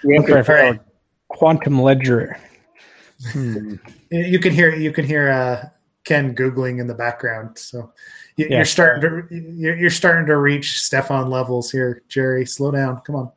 [0.03, 0.79] We have Okay, to, fair.
[1.29, 2.37] Quantum Ledger.
[3.31, 3.75] Hmm.
[4.11, 5.69] You can hear you can hear uh,
[6.03, 7.57] Ken googling in the background.
[7.57, 7.91] So
[8.35, 8.57] you, Yeah.
[8.57, 12.45] you're starting to you're, you're starting to reach Stefan levels here, Jerry.
[12.45, 13.01] Slow down.
[13.01, 13.31] Come on.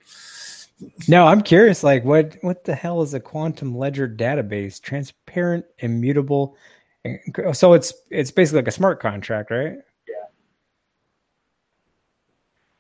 [1.08, 1.82] No, I'm curious.
[1.82, 4.80] Like, what what the hell is a quantum ledger database?
[4.80, 6.56] Transparent, immutable.
[7.52, 9.76] So it's it's basically like a smart contract, right?
[10.08, 10.14] Yeah.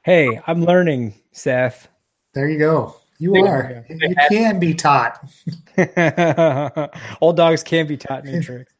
[0.02, 1.88] Hey, I'm learning, Seth.
[2.34, 2.96] There you go.
[3.18, 3.86] You are.
[3.88, 5.24] You can be taught.
[7.22, 8.74] Old dogs can be taught new tricks.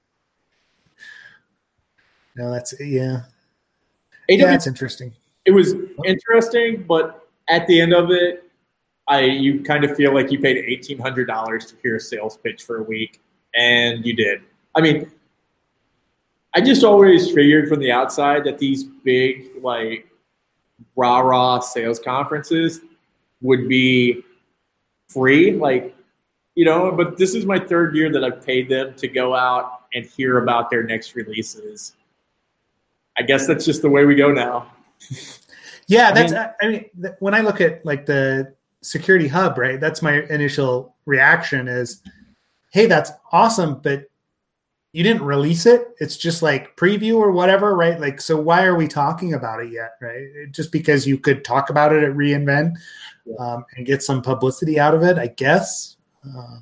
[2.37, 3.23] No, that's yeah.
[4.31, 5.13] AW, Yeah, that's interesting.
[5.47, 5.75] it was
[6.05, 8.45] interesting, but at the end of it,
[9.09, 12.37] I you kind of feel like you paid eighteen hundred dollars to hear a sales
[12.37, 13.21] pitch for a week,
[13.55, 14.43] and you did.
[14.75, 15.11] I mean,
[16.55, 20.09] I just always figured from the outside that these big like
[20.97, 22.81] rah rah sales conferences
[23.41, 24.25] would be
[25.09, 25.95] free, like
[26.55, 26.91] you know.
[26.93, 30.39] But this is my third year that I've paid them to go out and hear
[30.39, 31.96] about their next releases.
[33.19, 34.71] I guess that's just the way we go now.
[35.87, 36.33] Yeah, I that's.
[36.33, 39.81] mean- I I mean, th- when I look at like the security hub, right?
[39.81, 42.03] That's my initial reaction is,
[42.73, 44.05] hey, that's awesome, but
[44.93, 45.89] you didn't release it.
[46.01, 48.01] It's just like preview or whatever, right?
[48.01, 50.27] Like, so why are we talking about it yet, right?
[50.51, 52.73] Just because you could talk about it at reInvent
[53.39, 55.97] um, and get some publicity out of it, I guess.
[56.25, 56.59] Uh,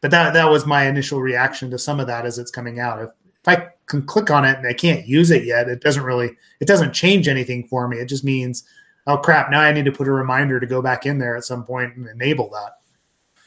[0.00, 3.02] but that that was my initial reaction to some of that as it's coming out.
[3.02, 3.10] If,
[3.42, 6.36] if I can click on it and I can't use it yet, it doesn't really
[6.60, 7.98] it doesn't change anything for me.
[7.98, 8.64] It just means,
[9.06, 11.44] oh crap, now I need to put a reminder to go back in there at
[11.44, 12.76] some point and enable that.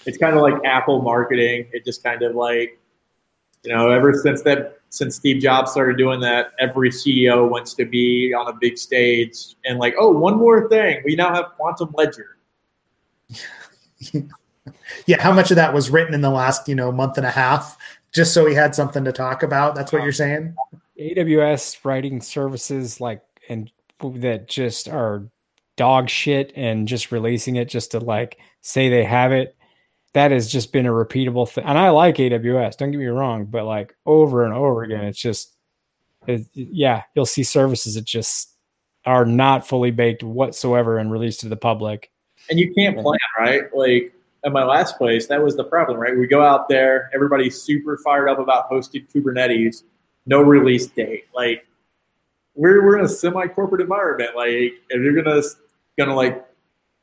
[0.05, 1.67] it's kind of like Apple marketing.
[1.71, 2.79] It just kind of like,
[3.63, 7.85] you know, ever since that, since Steve Jobs started doing that, every CEO wants to
[7.85, 11.93] be on a big stage and like, oh, one more thing, we now have Quantum
[11.97, 12.37] Ledger.
[15.05, 17.31] Yeah, how much of that was written in the last, you know, month and a
[17.31, 17.77] half
[18.13, 19.75] just so he had something to talk about?
[19.75, 20.55] That's what um, you're saying?
[20.99, 25.27] AWS writing services like and that just are
[25.75, 29.55] dog shit and just releasing it just to like say they have it.
[30.13, 31.63] That has just been a repeatable thing.
[31.65, 35.19] And I like AWS, don't get me wrong, but like over and over again, it's
[35.19, 35.55] just,
[36.27, 38.53] it, yeah, you'll see services that just
[39.05, 42.11] are not fully baked whatsoever and released to the public.
[42.49, 43.75] And you can't plan, right?
[43.75, 44.13] Like
[44.45, 46.17] at my last place, that was the problem, right?
[46.17, 49.83] We go out there, everybody's super fired up about hosted Kubernetes,
[50.25, 51.25] no release date.
[51.33, 51.65] Like
[52.55, 54.35] we're we're in a semi corporate environment.
[54.35, 55.41] Like if you're gonna
[55.97, 56.45] gonna like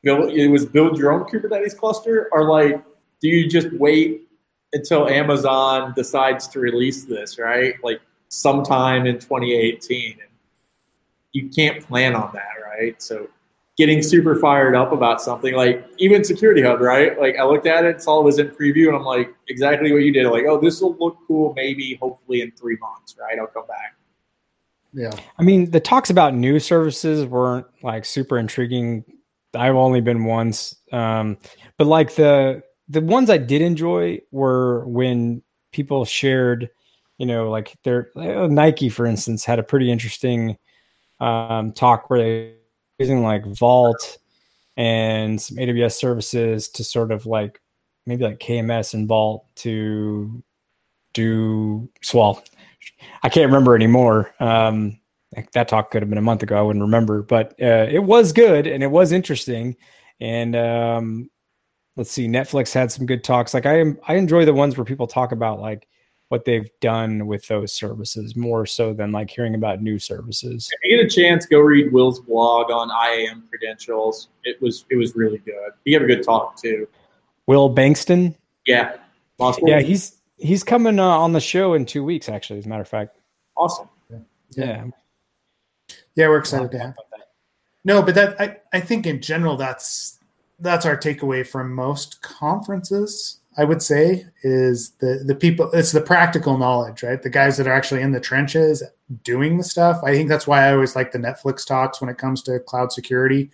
[0.03, 2.83] build it was build your own Kubernetes cluster or like
[3.21, 4.27] do you just wait
[4.73, 7.75] until Amazon decides to release this, right?
[7.83, 10.13] Like sometime in 2018.
[10.13, 10.21] And
[11.33, 13.01] you can't plan on that, right?
[13.01, 13.29] So
[13.81, 17.19] getting super fired up about something like even Security Hub, right?
[17.19, 20.03] Like I looked at it, saw it was in preview, and I'm like, exactly what
[20.03, 20.27] you did.
[20.27, 23.39] Like, oh, this will look cool, maybe, hopefully in three months, right?
[23.39, 23.95] I'll come back.
[24.93, 25.09] Yeah.
[25.39, 29.03] I mean, the talks about new services weren't like super intriguing.
[29.55, 31.39] I've only been once, um,
[31.79, 36.69] but like the the ones I did enjoy were when people shared,
[37.17, 40.59] you know, like their uh, Nike, for instance, had a pretty interesting
[41.19, 42.60] um, talk where they were
[43.01, 44.17] using like Vault
[44.77, 47.59] and some AWS services to sort of like
[48.05, 50.43] maybe like KMS and Vault to
[51.13, 52.43] do well.
[53.23, 54.33] I can't remember anymore.
[54.39, 54.99] Um,
[55.53, 56.57] that talk could have been a month ago.
[56.57, 59.75] I wouldn't remember, but uh, it was good and it was interesting.
[60.19, 61.29] And um,
[61.95, 63.53] let's see, Netflix had some good talks.
[63.53, 65.87] Like I I enjoy the ones where people talk about like
[66.31, 70.69] what they've done with those services more so than like hearing about new services.
[70.71, 74.29] If you get a chance, go read Will's blog on IAM credentials.
[74.45, 75.71] It was it was really good.
[75.83, 76.87] He gave a good talk too.
[77.47, 78.33] Will Bengtson,
[78.65, 78.95] Yeah,
[79.41, 79.67] awesome.
[79.67, 82.29] yeah, he's he's coming uh, on the show in two weeks.
[82.29, 83.17] Actually, as a matter of fact,
[83.57, 83.89] awesome.
[84.51, 84.85] yeah.
[86.15, 87.27] Yeah, we're excited to have that.
[87.83, 90.17] No, but that I, I think in general that's
[90.59, 93.40] that's our takeaway from most conferences.
[93.57, 95.69] I would say is the the people.
[95.71, 97.21] It's the practical knowledge, right?
[97.21, 98.81] The guys that are actually in the trenches
[99.23, 100.01] doing the stuff.
[100.03, 102.91] I think that's why I always like the Netflix talks when it comes to cloud
[102.91, 103.51] security.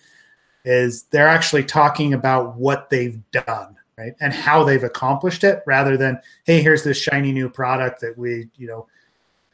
[0.66, 5.98] Is they're actually talking about what they've done, right, and how they've accomplished it, rather
[5.98, 8.86] than hey, here's this shiny new product that we, you know,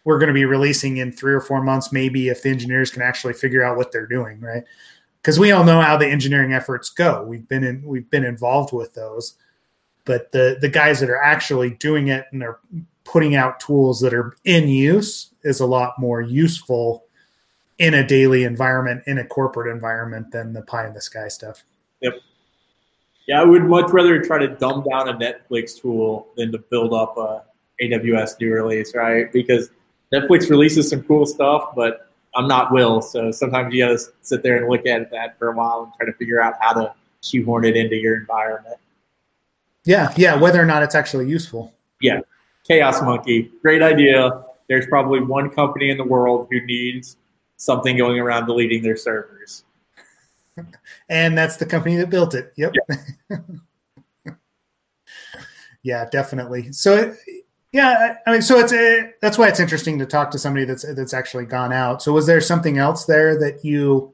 [0.04, 3.02] we're going to be releasing in three or four months, maybe if the engineers can
[3.02, 4.64] actually figure out what they're doing, right?
[5.22, 7.24] Because we all know how the engineering efforts go.
[7.24, 9.38] We've been in, we've been involved with those,
[10.06, 12.60] but the the guys that are actually doing it and are
[13.04, 17.04] putting out tools that are in use is a lot more useful
[17.80, 21.64] in a daily environment, in a corporate environment, than the pie in the sky stuff.
[22.01, 22.16] Yep.
[23.28, 26.93] Yeah, I would much rather try to dumb down a Netflix tool than to build
[26.93, 27.43] up a
[27.82, 29.32] AWS new release, right?
[29.32, 29.70] Because
[30.14, 34.58] Netflix releases some cool stuff, but I'm not Will, so sometimes you gotta sit there
[34.58, 37.66] and look at that for a while and try to figure out how to shoehorn
[37.66, 38.78] it into your environment.
[39.86, 41.74] Yeah, yeah, whether or not it's actually useful.
[42.02, 42.22] Yeah,
[42.64, 44.44] Chaos Monkey, great idea.
[44.70, 47.18] There's probably one company in the world who needs
[47.58, 49.64] something going around deleting their servers.
[51.10, 52.54] And that's the company that built it.
[52.58, 52.74] Yep.
[53.30, 53.38] Yeah,
[55.84, 56.72] yeah definitely.
[56.72, 57.18] So, it,
[57.72, 60.86] yeah, I mean, so it's a, that's why it's interesting to talk to somebody that's
[60.94, 62.04] that's actually gone out.
[62.04, 64.14] So, was there something else there that you,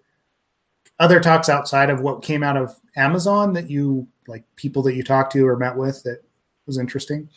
[0.98, 5.04] other talks outside of what came out of Amazon that you like people that you
[5.04, 6.22] talked to or met with that
[6.66, 7.28] was interesting?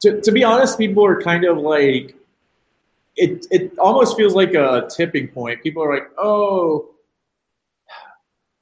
[0.00, 2.16] To, to be honest, people are kind of like
[3.16, 3.46] it.
[3.50, 5.62] It almost feels like a tipping point.
[5.62, 6.90] People are like, "Oh,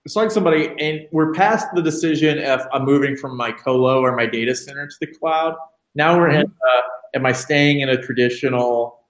[0.04, 4.14] it's like somebody," and we're past the decision if I'm moving from my colo or
[4.14, 5.56] my data center to the cloud.
[5.94, 6.46] Now we're in.
[6.46, 6.80] Uh,
[7.14, 9.00] am I staying in a traditional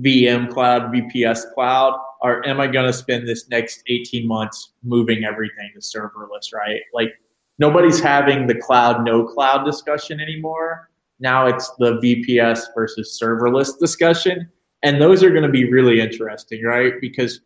[0.00, 5.24] VM cloud, VPS cloud, or am I going to spend this next 18 months moving
[5.24, 6.52] everything to serverless?
[6.52, 7.12] Right, like
[7.60, 10.90] nobody's having the cloud no cloud discussion anymore.
[11.20, 14.50] Now it's the VPS versus serverless discussion.
[14.82, 16.94] And those are going to be really interesting, right?
[17.02, 17.42] Because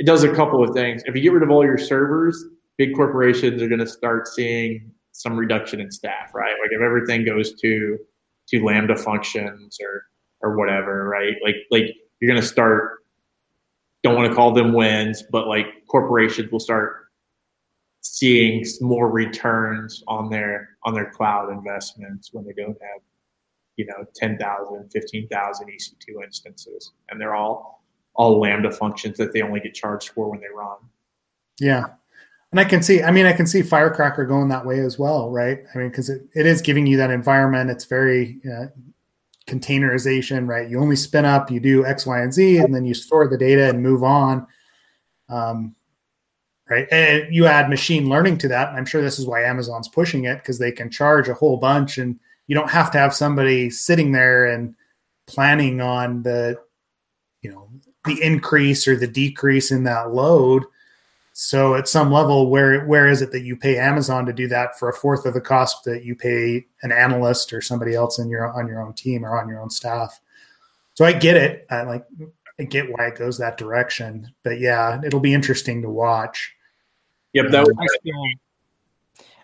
[0.00, 1.02] it does a couple of things.
[1.06, 2.44] If you get rid of all your servers,
[2.76, 6.54] big corporations are going to start seeing some reduction in staff, right?
[6.60, 7.98] Like if everything goes to
[8.48, 10.02] to lambda functions or
[10.40, 11.34] or whatever, right?
[11.44, 12.98] Like like you're going to start
[14.02, 17.07] don't want to call them wins, but like corporations will start
[18.00, 23.00] seeing more returns on their on their cloud investments when they don't have
[23.76, 26.92] you know 10,000 15,000 EC2 instances.
[27.08, 27.84] And they're all
[28.14, 30.76] all lambda functions that they only get charged for when they run.
[31.60, 31.84] Yeah.
[32.50, 35.30] And I can see I mean I can see Firecracker going that way as well
[35.30, 35.60] right?
[35.74, 37.70] I mean because it, it is giving you that environment.
[37.70, 38.66] It's very uh,
[39.46, 40.68] containerization right?
[40.68, 43.38] You only spin up you do X Y and Z and then you store the
[43.38, 44.46] data and move on.
[45.28, 45.74] Um,
[46.70, 46.86] right?
[46.90, 48.68] And you add machine learning to that.
[48.70, 51.98] I'm sure this is why Amazon's pushing it because they can charge a whole bunch,
[51.98, 54.74] and you don't have to have somebody sitting there and
[55.26, 56.58] planning on the,
[57.42, 57.68] you know,
[58.04, 60.64] the increase or the decrease in that load.
[61.32, 64.76] So at some level, where where is it that you pay Amazon to do that
[64.76, 68.28] for a fourth of the cost that you pay an analyst or somebody else in
[68.28, 70.20] your on your own team or on your own staff?
[70.94, 71.64] So I get it.
[71.70, 72.04] I like
[72.58, 74.34] I get why it goes that direction.
[74.42, 76.52] But yeah, it'll be interesting to watch.
[77.32, 77.98] Yep, that was.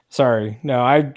[0.09, 1.13] sorry, no, I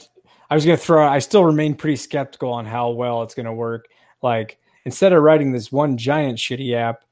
[0.50, 1.08] I was gonna throw.
[1.08, 3.88] I still remain pretty skeptical on how well it's gonna work.
[4.22, 7.04] Like instead of writing this one giant shitty app,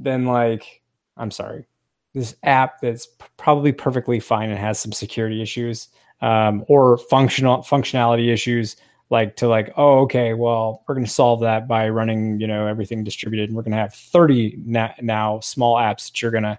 [0.00, 0.82] then like
[1.16, 1.66] I'm sorry,
[2.14, 5.88] this app that's p- probably perfectly fine and has some security issues
[6.20, 8.76] um, or functional functionality issues
[9.10, 12.66] like to like oh okay well we're going to solve that by running you know
[12.66, 16.42] everything distributed and we're going to have 30 na- now small apps that you're going
[16.42, 16.58] to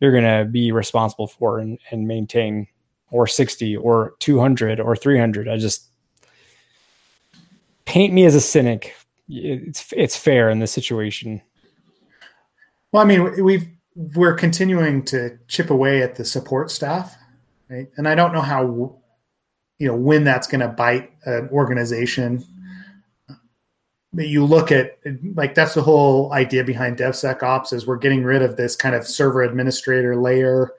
[0.00, 2.66] you're going to be responsible for and, and maintain
[3.10, 5.88] or 60 or 200 or 300 i just
[7.88, 8.94] paint me as a cynic.
[9.30, 11.40] It's it's fair in this situation.
[12.92, 13.66] Well i mean we've
[14.14, 17.16] we're continuing to chip away at the support staff
[17.68, 17.88] right?
[17.96, 19.00] And i don't know how
[19.78, 22.44] you know when that's going to bite an organization
[24.26, 24.98] you look at
[25.34, 29.06] like that's the whole idea behind DevSecOps is we're getting rid of this kind of
[29.06, 30.72] server administrator layer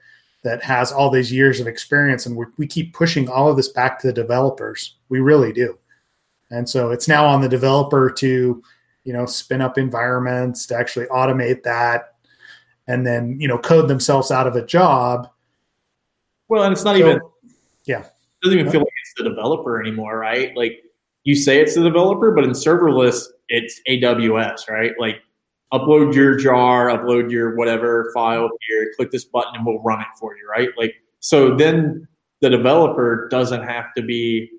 [0.43, 3.99] that has all these years of experience, and we keep pushing all of this back
[3.99, 4.95] to the developers.
[5.09, 5.77] We really do,
[6.49, 8.63] and so it's now on the developer to
[9.03, 12.15] you know spin up environments to actually automate that,
[12.87, 15.29] and then you know code themselves out of a job.
[16.47, 17.19] Well, and it's not so, even
[17.85, 20.55] yeah, it doesn't even feel like it's the developer anymore, right?
[20.55, 20.83] Like
[21.29, 24.93] you say it's the developer, but in serverless, it's AWS, right?
[24.97, 25.21] Like
[25.71, 30.07] upload your jar, upload your whatever file here, click this button and we'll run it
[30.19, 30.69] for you, right?
[30.75, 32.07] Like, so then
[32.41, 34.49] the developer doesn't have to be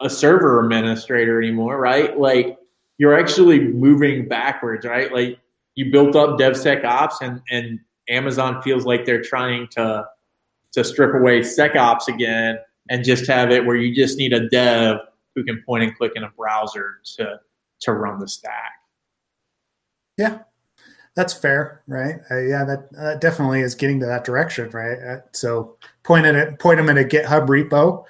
[0.00, 2.16] a server administrator anymore, right?
[2.16, 2.56] Like
[2.98, 5.12] you're actually moving backwards, right?
[5.12, 5.40] Like
[5.74, 10.06] you built up DevSecOps and, and Amazon feels like they're trying to,
[10.70, 12.58] to strip away SecOps again
[12.90, 14.98] and just have it where you just need a dev
[15.36, 17.38] who can point and click in a browser to
[17.80, 18.72] to run the stack.
[20.16, 20.38] Yeah,
[21.14, 22.16] that's fair, right?
[22.30, 24.98] Uh, yeah, that uh, definitely is getting to that direction, right?
[24.98, 28.04] Uh, so point it point them in a GitHub repo,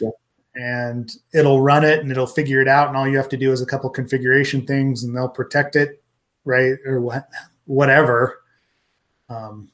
[0.00, 0.10] yeah.
[0.54, 3.52] and it'll run it and it'll figure it out, and all you have to do
[3.52, 6.02] is a couple configuration things, and they'll protect it,
[6.44, 7.28] right, or what,
[7.64, 8.40] whatever.
[9.28, 9.68] Um,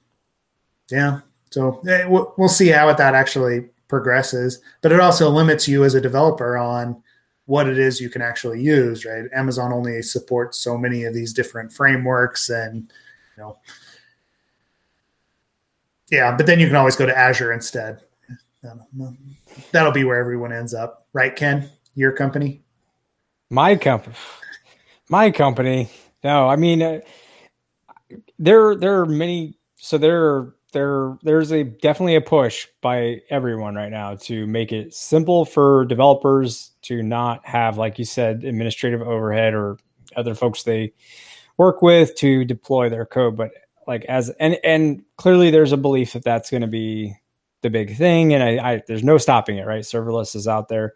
[0.90, 5.68] yeah, so eh, we'll, we'll see how it that actually progresses, but it also limits
[5.68, 7.03] you as a developer on
[7.47, 9.24] what it is you can actually use, right?
[9.35, 12.91] Amazon only supports so many of these different frameworks and
[13.37, 13.59] you know
[16.11, 18.01] Yeah, but then you can always go to Azure instead.
[19.72, 21.70] That'll be where everyone ends up, right, Ken?
[21.95, 22.62] Your company?
[23.51, 24.16] My company.
[25.09, 25.91] My company.
[26.22, 27.01] No, I mean, uh,
[28.39, 29.59] there there are many.
[29.76, 34.93] So there there there's a definitely a push by everyone right now to make it
[34.93, 39.79] simple for developers to not have, like you said, administrative overhead or
[40.16, 40.93] other folks they
[41.57, 43.37] work with to deploy their code.
[43.37, 43.53] But
[43.87, 47.16] like as and and clearly there's a belief that that's going to be
[47.62, 49.66] the big thing, and I, I there's no stopping it.
[49.66, 50.93] Right, serverless is out there.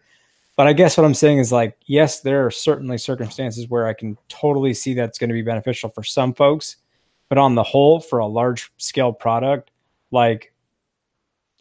[0.57, 3.95] But I guess what I'm saying is like, yes, there are certainly circumstances where I
[3.95, 6.77] can totally see that's going to be beneficial for some folks.
[7.29, 9.71] But on the whole, for a large scale product,
[10.11, 10.53] like,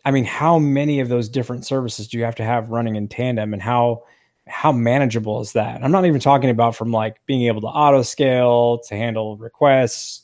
[0.06, 3.08] I mean, how many of those different services do you have to have running in
[3.08, 4.04] tandem and how
[4.48, 5.84] how manageable is that?
[5.84, 10.24] I'm not even talking about from like being able to auto scale to handle requests,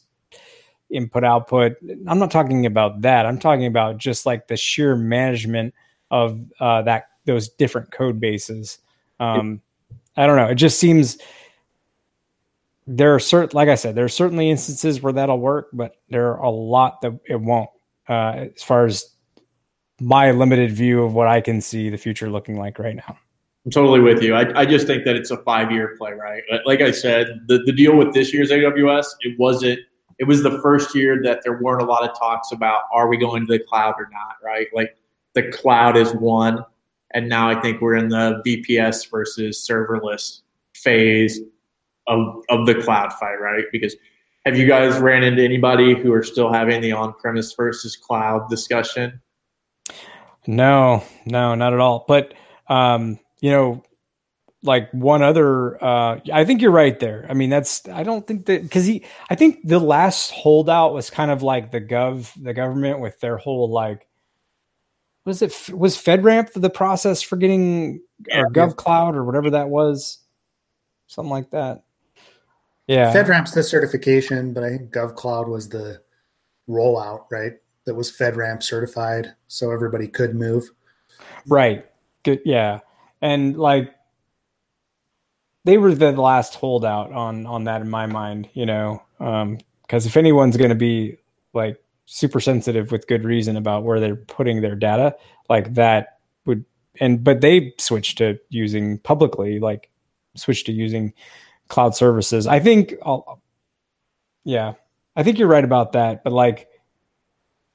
[0.90, 1.74] input output.
[2.08, 3.26] I'm not talking about that.
[3.26, 5.74] I'm talking about just like the sheer management
[6.12, 8.78] of uh, that those different code bases.
[9.20, 9.62] Um,
[10.16, 10.48] I don't know.
[10.48, 11.18] It just seems
[12.86, 16.34] there are certain, like I said, there are certainly instances where that'll work, but there
[16.34, 17.70] are a lot that it won't.
[18.08, 19.14] Uh, as far as
[20.00, 23.18] my limited view of what I can see the future looking like right now.
[23.66, 24.36] I'm totally with you.
[24.36, 26.44] I, I just think that it's a five year play, right?
[26.66, 29.80] Like I said, the, the deal with this year's AWS, it wasn't,
[30.20, 33.18] it was the first year that there weren't a lot of talks about are we
[33.18, 34.68] going to the cloud or not, right?
[34.74, 34.98] Like
[35.34, 36.66] the cloud is one.
[37.12, 40.42] And now I think we're in the VPS versus serverless
[40.76, 41.40] phase
[42.08, 43.66] of, of the cloud fight, right?
[43.72, 43.96] Because
[44.46, 48.50] have you guys ran into anybody who are still having the on premise versus cloud
[48.50, 49.22] discussion?
[50.46, 52.06] No, no, not at all.
[52.08, 52.34] But,
[52.68, 53.84] um, you know,
[54.62, 57.26] like one other, uh, I think you're right there.
[57.30, 61.10] I mean, that's, I don't think that, cause he, I think the last holdout was
[61.10, 64.08] kind of like the gov, the government with their whole like,
[65.26, 70.20] was it was FedRAMP the process for getting yeah, or GovCloud or whatever that was,
[71.08, 71.83] something like that.
[72.88, 76.02] Yeah, FedRAMP's the certification, but I think GovCloud was the
[76.70, 77.54] rollout, right?
[77.86, 80.70] That was FedRAMP certified, so everybody could move.
[81.48, 81.86] Right.
[82.24, 82.42] Good.
[82.46, 82.80] Yeah,
[83.22, 83.94] and like
[85.66, 88.50] they were the last holdout on on that in my mind.
[88.54, 91.18] You know, because um, if anyone's going to be
[91.54, 95.16] like super sensitive with good reason about where they're putting their data
[95.50, 96.66] like that would
[97.00, 99.90] and but they switched to using publicly like
[100.36, 101.14] switched to using
[101.68, 102.48] cloud services.
[102.48, 103.42] I think I'll,
[104.44, 104.74] yeah
[105.16, 106.68] i think you're right about that but like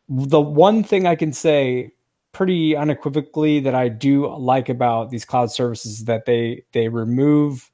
[0.09, 1.91] the one thing i can say
[2.33, 7.71] pretty unequivocally that i do like about these cloud services is that they they remove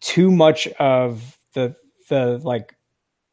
[0.00, 1.74] too much of the
[2.08, 2.74] the like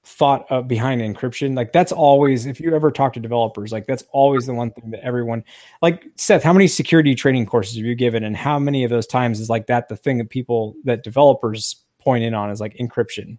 [0.08, 1.54] thought of behind encryption.
[1.54, 4.92] Like that's always if you ever talk to developers like that's always the one thing
[4.92, 5.44] that everyone
[5.82, 8.24] like seth how many security training courses have you given?
[8.24, 11.76] And how many of those times is like that the thing that people that developers
[12.00, 13.38] point in on is like encryption?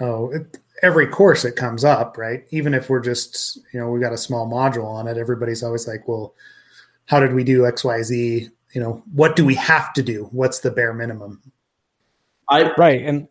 [0.00, 2.44] Oh it, every course it comes up right?
[2.50, 5.88] Even if we're just you know we got a small module on it everybody's always
[5.88, 6.34] like well
[7.06, 10.28] how did we do xyz you know what do we have to do?
[10.30, 11.42] What's the bare minimum?
[12.48, 13.26] I right and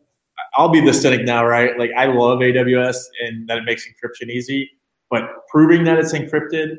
[0.59, 1.79] I'll be the cynic now, right?
[1.79, 4.69] Like I love AWS and that it makes encryption easy,
[5.09, 6.75] but proving that it's encrypted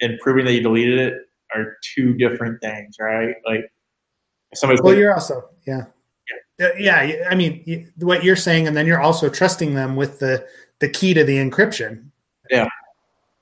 [0.00, 1.14] and proving that you deleted it
[1.52, 3.34] are two different things, right?
[3.44, 3.72] Like
[4.54, 5.86] somebody's well, like, you're also yeah.
[6.60, 7.28] yeah, uh, yeah.
[7.28, 10.46] I mean, what you're saying, and then you're also trusting them with the
[10.78, 12.10] the key to the encryption.
[12.50, 12.68] Yeah,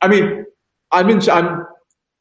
[0.01, 0.47] I mean,
[0.91, 1.67] I'm in, I'm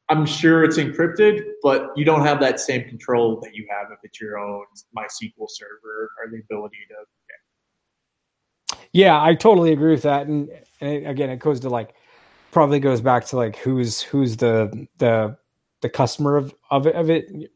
[0.09, 3.99] I'm sure it's encrypted, but you don't have that same control that you have if
[4.03, 4.63] it's your own
[4.97, 6.95] MySQL server or the ability to.
[8.93, 10.49] Yeah, I totally agree with that, and,
[10.79, 11.93] and again, it goes to like
[12.51, 15.37] probably goes back to like who's who's the the
[15.81, 17.25] the customer of of it, of it.
[17.29, 17.47] Yeah.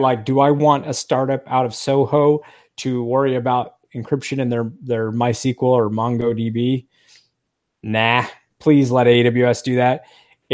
[0.00, 2.40] Like, do I want a startup out of Soho
[2.78, 6.86] to worry about encryption in their their MySQL or MongoDB?
[7.82, 8.26] Nah,
[8.58, 10.04] please let AWS do that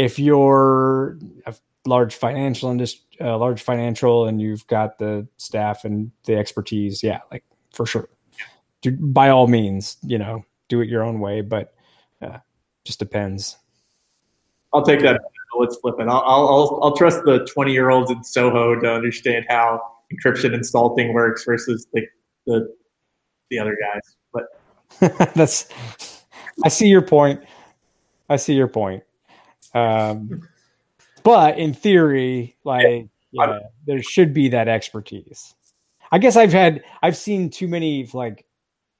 [0.01, 1.53] if you're a
[1.85, 7.19] large financial industry, uh, large financial, and you've got the staff and the expertise, yeah,
[7.31, 8.09] like for sure.
[8.81, 11.75] Do, by all means, you know, do it your own way, but
[12.19, 12.39] uh,
[12.83, 13.57] just depends.
[14.73, 15.21] I'll take that.
[15.59, 16.07] Let's flip it.
[16.07, 19.81] I'll, I'll, I'll trust the 20 year olds in Soho to understand how
[20.11, 22.07] encryption and salting works versus the,
[22.47, 22.73] the,
[23.51, 24.15] the other guys.
[24.33, 25.69] But that's,
[26.63, 27.43] I see your point.
[28.29, 29.03] I see your point.
[29.73, 30.47] Um,
[31.23, 35.55] but in theory, like yeah, there should be that expertise.
[36.11, 38.45] I guess I've had I've seen too many like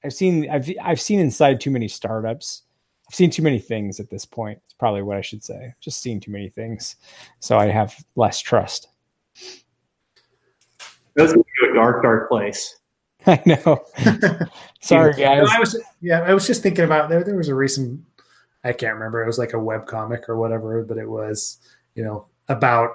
[0.04, 2.62] I've seen I've I've seen inside too many startups
[3.12, 4.58] I've seen too many things at this point.
[4.64, 5.74] It's probably what I should say.
[5.80, 6.96] Just seen too many things,
[7.40, 8.88] so I have less trust.
[11.14, 12.80] That's going to a dark, dark place.
[13.26, 13.84] I know.
[14.80, 15.42] Sorry, guys.
[15.42, 17.22] No, I was yeah, I was just thinking about there.
[17.22, 18.00] There was a recent,
[18.64, 19.22] I can't remember.
[19.22, 21.58] It was like a web comic or whatever, but it was
[21.94, 22.90] you know about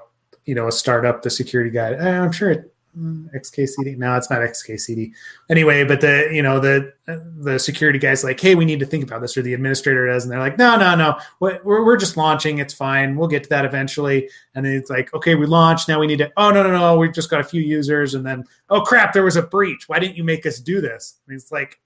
[0.45, 1.93] you know a startup, the security guy.
[1.93, 3.97] Eh, I'm sure it mm, XKCD.
[3.97, 5.11] No, it's not XKCD.
[5.49, 9.03] Anyway, but the you know the the security guy's like, hey, we need to think
[9.03, 12.17] about this, or the administrator does, and they're like, no, no, no, we're we're just
[12.17, 12.59] launching.
[12.59, 13.15] It's fine.
[13.15, 14.29] We'll get to that eventually.
[14.55, 15.89] And then it's like, okay, we launched.
[15.89, 16.31] Now we need to.
[16.37, 16.97] Oh no, no, no.
[16.97, 19.87] We've just got a few users, and then oh crap, there was a breach.
[19.87, 21.19] Why didn't you make us do this?
[21.27, 21.79] And it's like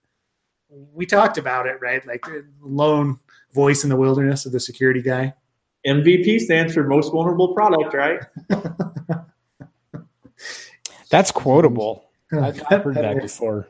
[0.93, 2.05] we talked about it, right?
[2.05, 2.25] Like
[2.61, 3.19] lone
[3.54, 5.34] voice in the wilderness of the security guy.
[5.86, 8.22] MVP stands for most vulnerable product, right?
[11.10, 12.06] That's quotable.
[12.34, 13.68] I've, I've heard that before.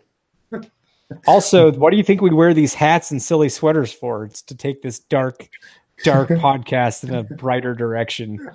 [1.28, 4.26] Also, what do you think we wear these hats and silly sweaters for?
[4.26, 5.50] It's to take this dark,
[6.04, 8.50] dark podcast in a brighter direction.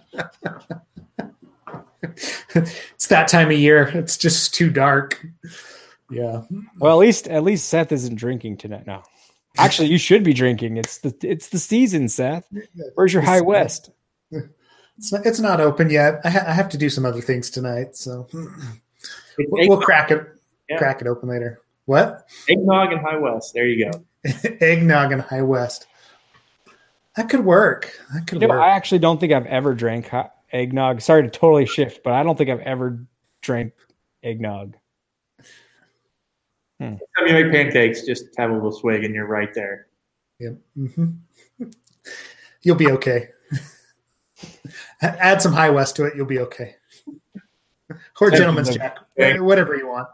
[2.54, 3.88] it's that time of year.
[3.88, 5.26] It's just too dark.
[6.10, 6.42] Yeah.
[6.78, 8.86] Well, at least at least Seth isn't drinking tonight.
[8.86, 9.02] No.
[9.58, 10.76] Actually, you should be drinking.
[10.76, 12.46] It's the it's the season, Seth.
[12.94, 13.90] Where's your High West?
[14.98, 16.20] It's not, it's not open yet.
[16.24, 18.46] I, ha- I have to do some other things tonight, so hmm.
[19.38, 20.26] we'll, we'll crack it
[20.70, 20.78] Yeah.
[20.78, 21.60] crack it open later.
[21.84, 22.26] What?
[22.48, 23.52] Eggnog and High West.
[23.54, 24.04] There you go.
[24.60, 25.86] Eggnog and High West.
[27.16, 27.98] That could work.
[28.12, 28.62] That could You know, work.
[28.62, 31.00] I actually don't think I've ever drank hot eggnog.
[31.00, 32.98] Sorry to totally shift, but I don't think I've ever
[33.40, 33.72] drank
[34.22, 34.76] eggnog.
[36.80, 39.86] Time you make pancakes, just have a little swig and you're right there.
[40.40, 40.56] Yep.
[40.76, 41.06] hmm
[42.62, 43.28] You'll be okay.
[45.02, 46.14] Add some High West to it.
[46.16, 46.76] You'll be okay.
[48.20, 50.08] Or Gentleman's Jack, whatever you want.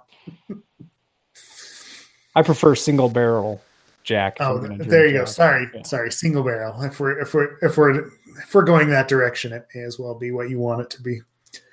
[2.35, 3.63] I prefer single barrel
[4.05, 4.37] Jack.
[4.41, 5.19] Oh, I'm gonna drink there you go.
[5.21, 5.29] Jack.
[5.29, 5.83] Sorry, Yeah.
[5.85, 6.13] sorry.
[6.13, 6.83] Single barrel.
[6.83, 8.09] If we're if we're if we're
[8.43, 11.03] if we're going that direction, it may as well be what you want it to
[11.03, 11.23] be.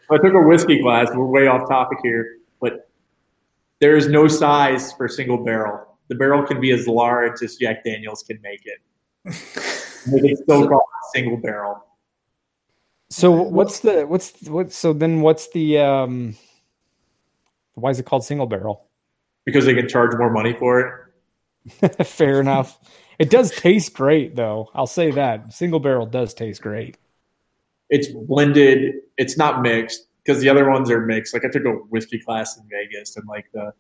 [0.10, 1.10] I took a whiskey glass.
[1.14, 2.89] We're way off topic here, but
[3.80, 5.98] there is no size for single barrel.
[6.08, 9.36] The barrel can be as large as Jack Daniels can make it.
[10.06, 11.86] They can still call it single barrel.
[13.10, 14.72] So what's the what's what?
[14.72, 16.38] So then what's the um?
[17.74, 18.90] Why is it called single barrel?
[19.50, 20.80] because they can charge more money for
[21.72, 22.06] it.
[22.06, 22.80] Fair enough.
[23.18, 24.70] It does taste great, though.
[24.74, 26.98] I'll say that single barrel does taste great.
[27.90, 28.96] It's blended.
[29.18, 31.34] It's not mixed because the other ones are mixed.
[31.34, 33.72] Like I took a whiskey class in Vegas, and like the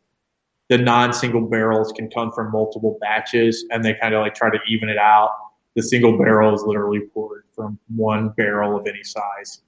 [0.70, 4.58] the non-single barrels can come from multiple batches, and they kind of like try to
[4.68, 5.30] even it out.
[5.76, 9.62] The single barrel is literally poured from one barrel of any size.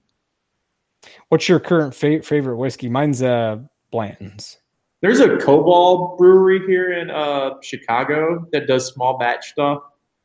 [1.29, 2.89] What's your current fa- favorite whiskey?
[2.89, 3.59] Mine's uh
[3.91, 4.57] Blanton's.
[5.01, 9.81] There's a Koval brewery here in uh, Chicago that does small batch stuff,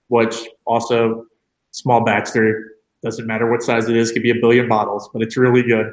[0.09, 0.37] which
[0.67, 1.25] also
[1.71, 2.33] small batch.
[2.33, 2.63] There
[3.03, 5.93] doesn't matter what size it is; could be a billion bottles, but it's really good.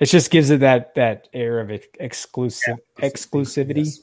[0.00, 3.98] It just gives it that that air of ex- exclusive exclusivity.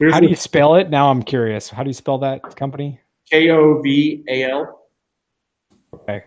[0.00, 0.12] Yes.
[0.12, 0.90] How do you spell it?
[0.90, 1.68] Now I'm curious.
[1.68, 3.00] How do you spell that company?
[3.30, 4.80] K O V A L.
[5.94, 6.24] Okay.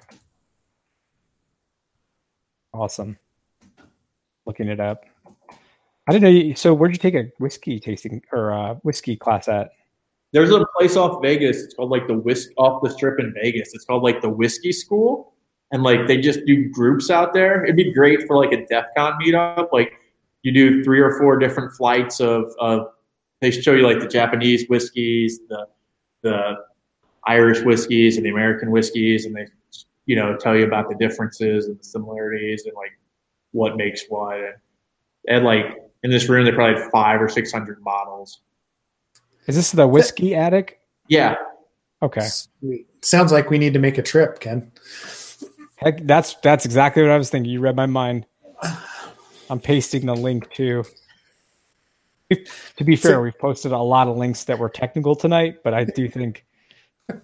[2.73, 3.17] Awesome.
[4.45, 5.05] Looking it up.
[6.07, 6.55] I didn't know you.
[6.55, 9.71] So, where'd you take a whiskey tasting or uh, whiskey class at?
[10.31, 11.63] There's a place off Vegas.
[11.63, 13.73] It's called like the whisk off the strip in Vegas.
[13.73, 15.33] It's called like the Whiskey School,
[15.75, 17.65] and like they just do groups out there.
[17.65, 19.73] It'd be great for like a DEF CON meetup.
[19.73, 19.91] Like
[20.41, 22.87] you do three or four different flights of of.
[23.41, 25.67] They show you like the Japanese whiskeys, the
[26.21, 26.55] the
[27.27, 29.47] Irish whiskeys, and the American whiskeys, and they
[30.05, 32.97] you know tell you about the differences and the similarities and like
[33.51, 34.37] what makes what.
[34.37, 34.55] And,
[35.27, 35.65] and like
[36.03, 38.39] in this room, they probably had five or six hundred bottles.
[39.45, 40.79] Is this the whiskey attic?
[41.09, 41.35] Yeah,
[42.01, 42.21] Okay.
[42.21, 42.87] Sweet.
[43.03, 44.71] Sounds like we need to make a trip, Ken.
[46.01, 47.51] That's that's exactly what I was thinking.
[47.51, 48.25] You read my mind.
[49.49, 50.83] I'm pasting the link too.
[52.77, 55.73] To be fair, So- we've posted a lot of links that were technical tonight, but
[55.73, 56.45] I do think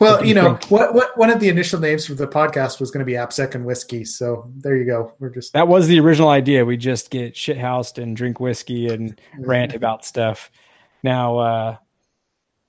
[0.00, 0.70] Well, do you you know, think?
[0.72, 3.54] what what one of the initial names for the podcast was going to be AppSec
[3.54, 4.04] and whiskey.
[4.04, 5.12] So there you go.
[5.20, 6.64] We're just that was the original idea.
[6.64, 10.50] We just get shithoused and drink whiskey and rant about stuff.
[11.04, 11.76] Now, uh,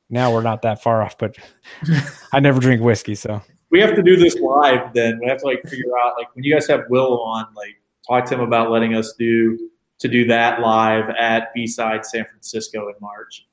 [0.10, 1.36] now we're not that far off, but
[2.34, 3.41] I never drink whiskey, so
[3.72, 6.44] we have to do this live then we have to like figure out like when
[6.44, 9.58] you guys have will on like talk to him about letting us do
[10.00, 13.46] to do that live at b-side san francisco in march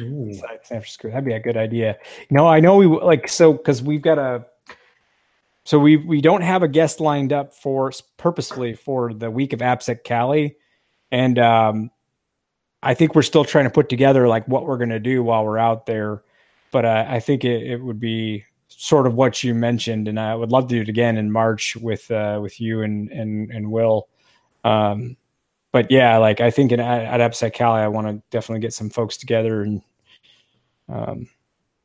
[0.00, 0.32] Ooh.
[0.32, 1.08] San Francisco.
[1.08, 1.98] That'd be a good idea.
[2.30, 4.46] No, I know we like so because we've got a
[5.64, 9.60] so we we don't have a guest lined up for purposefully for the week of
[9.60, 10.56] AppSec Cali,
[11.10, 11.90] and um,
[12.82, 15.44] I think we're still trying to put together like what we're going to do while
[15.44, 16.22] we're out there.
[16.72, 20.34] But uh, I think it, it would be sort of what you mentioned, and I
[20.34, 23.70] would love to do it again in March with uh, with you and and and
[23.70, 24.08] Will.
[24.64, 25.16] Um,
[25.72, 28.72] but yeah, like I think in, at, at AppSec Cali, I want to definitely get
[28.72, 29.82] some folks together and
[30.88, 31.28] um,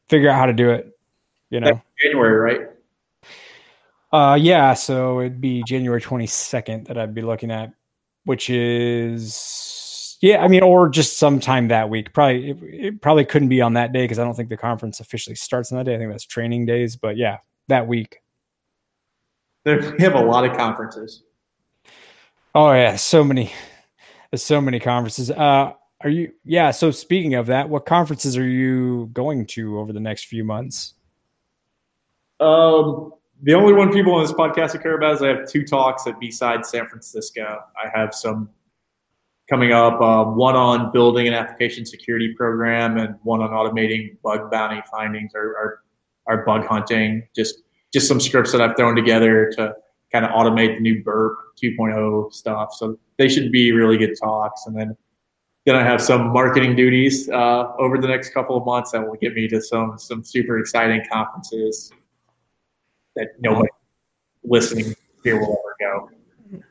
[0.07, 0.98] figure out how to do it.
[1.49, 2.70] You know, January, right?
[4.12, 4.74] Uh, yeah.
[4.74, 7.72] So it'd be January twenty second that I'd be looking at,
[8.24, 9.36] which is
[10.26, 10.43] yeah.
[10.43, 12.14] I mean, or just sometime that week.
[12.14, 14.99] Probably it, it probably couldn't be on that day because I don't think the conference
[14.99, 15.95] officially starts on that day.
[15.95, 16.95] I think that's training days.
[16.95, 17.38] But yeah,
[17.68, 18.22] that week.
[19.64, 21.23] There, we have a lot of conferences.
[22.56, 23.52] Oh yeah, so many,
[24.34, 25.30] so many conferences.
[25.30, 26.31] Uh, are you?
[26.43, 26.72] Yeah.
[26.72, 30.93] So speaking of that, what conferences are you going to over the next few months?
[32.39, 36.07] Um, the only one people on this podcast care about is I have two talks
[36.07, 37.60] at B-Side San Francisco.
[37.77, 38.49] I have some
[39.49, 44.49] coming up, uh, one on building an application security program and one on automating bug
[44.49, 45.84] bounty findings or, or,
[46.26, 47.27] or bug hunting.
[47.35, 47.61] Just
[47.93, 49.73] just some scripts that I've thrown together to
[50.11, 52.73] kind of automate the new burp 2.0 stuff.
[52.73, 54.65] So they should be really good talks.
[54.65, 54.97] And then
[55.65, 59.15] then I have some marketing duties uh, over the next couple of months that will
[59.15, 61.91] get me to some some super exciting conferences
[63.15, 63.69] that nobody
[64.43, 66.61] listening here will ever go.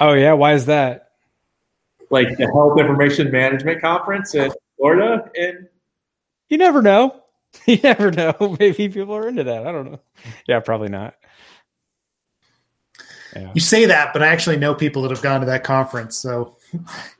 [0.00, 1.12] Oh yeah, why is that?
[2.14, 5.68] Like the Health Information Management Conference in Florida, and
[6.48, 7.20] you never know.
[7.66, 8.56] You never know.
[8.58, 9.64] Maybe people are into that.
[9.64, 10.00] I don't know.
[10.48, 11.14] Yeah, probably not.
[13.34, 13.52] Yeah.
[13.54, 16.16] You say that, but I actually know people that have gone to that conference.
[16.16, 16.56] So,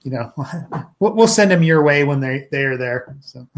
[0.02, 0.32] you know,
[0.98, 3.16] we'll send them your way when they they are there.
[3.20, 3.48] So,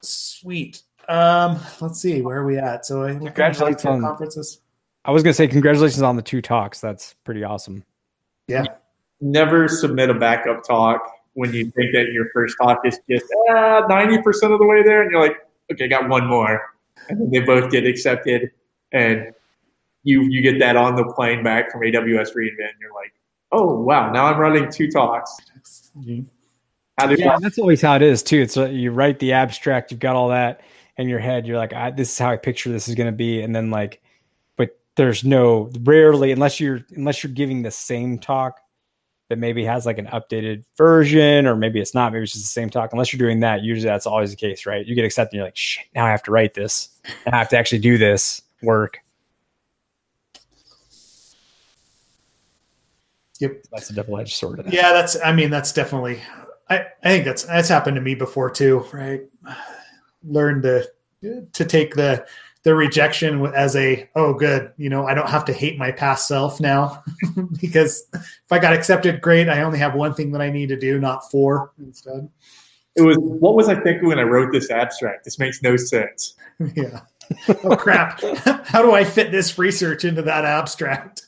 [0.00, 0.82] sweet.
[1.08, 2.86] Um, let's see, where are we at?
[2.86, 4.60] So, congratulations on conferences.
[5.04, 6.80] I was gonna say congratulations on the two talks.
[6.80, 7.84] That's pretty awesome.
[8.48, 8.64] Yeah.
[9.22, 11.00] Never submit a backup talk
[11.34, 14.82] when you think that your first talk is just ah, ninety percent of the way
[14.82, 15.36] there, and you're like,
[15.72, 16.60] okay, I got one more,
[17.08, 18.50] and then they both get accepted,
[18.92, 19.32] and
[20.02, 23.14] you you get that on the plane back from AWS reInvent, and you're like,
[23.52, 25.36] oh wow, now I'm running two talks.
[27.18, 28.40] yeah, that's always how it is too.
[28.40, 30.62] It's uh, you write the abstract, you've got all that
[30.96, 31.46] in your head.
[31.46, 34.02] You're like, this is how I picture this is going to be, and then like,
[34.56, 38.58] but there's no rarely unless you're unless you're giving the same talk
[39.32, 42.12] that maybe has like an updated version, or maybe it's not.
[42.12, 42.92] Maybe it's just the same talk.
[42.92, 44.84] Unless you're doing that, usually that's always the case, right?
[44.84, 46.90] You get accepted, and you're like, shit, now I have to write this,
[47.26, 48.98] I have to actually do this work.
[53.40, 54.62] Yep, that's a double edged sword.
[54.70, 55.16] Yeah, that's.
[55.24, 56.20] I mean, that's definitely.
[56.68, 59.22] I I think that's that's happened to me before too, right?
[60.22, 60.86] Learn to
[61.54, 62.26] to take the
[62.64, 66.28] the rejection as a oh good you know i don't have to hate my past
[66.28, 67.02] self now
[67.60, 69.48] because if i got accepted great.
[69.48, 72.28] I only have one thing that i need to do not four instead.
[72.94, 75.24] It was what was i thinking when i wrote this abstract?
[75.24, 76.34] This makes no sense.
[76.76, 77.00] Yeah.
[77.64, 78.20] Oh crap.
[78.64, 81.26] How do i fit this research into that abstract?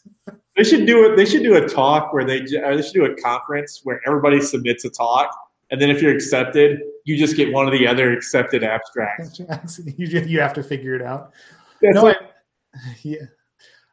[0.56, 1.16] They should do it.
[1.16, 4.40] They should do a talk where they, uh, they should do a conference where everybody
[4.40, 5.36] submits a talk,
[5.70, 9.38] and then if you're accepted, you just get one of the other accepted abstracts.
[9.96, 11.32] you you have to figure it out.
[11.80, 12.18] That's no, like,
[12.74, 13.16] I, yeah.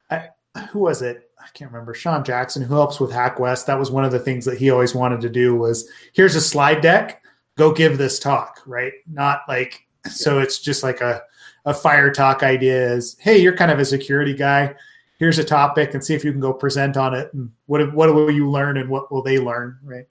[0.10, 0.30] I,
[0.72, 1.30] who was it?
[1.39, 1.93] I can't remember.
[1.93, 3.65] Sean Jackson, who helps with HackWest.
[3.65, 5.56] That was one of the things that he always wanted to do.
[5.56, 7.23] Was here's a slide deck.
[7.57, 8.93] Go give this talk, right?
[9.10, 10.39] Not like so.
[10.39, 11.22] It's just like a
[11.65, 12.93] a fire talk idea.
[12.93, 14.76] Is hey, you're kind of a security guy
[15.22, 17.31] here's a topic and see if you can go present on it.
[17.31, 20.07] And what what will you learn and what will they learn right?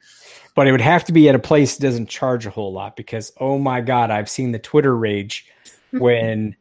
[0.55, 2.95] But it would have to be at a place that doesn't charge a whole lot
[2.97, 5.47] because oh my god i've seen the twitter rage
[5.91, 6.55] when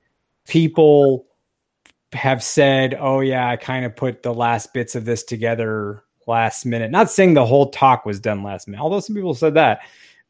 [0.48, 1.28] people
[2.12, 6.66] have said oh yeah i kind of put the last bits of this together last
[6.66, 6.92] minute.
[6.92, 9.82] Not saying the whole talk was done last minute although some people said that.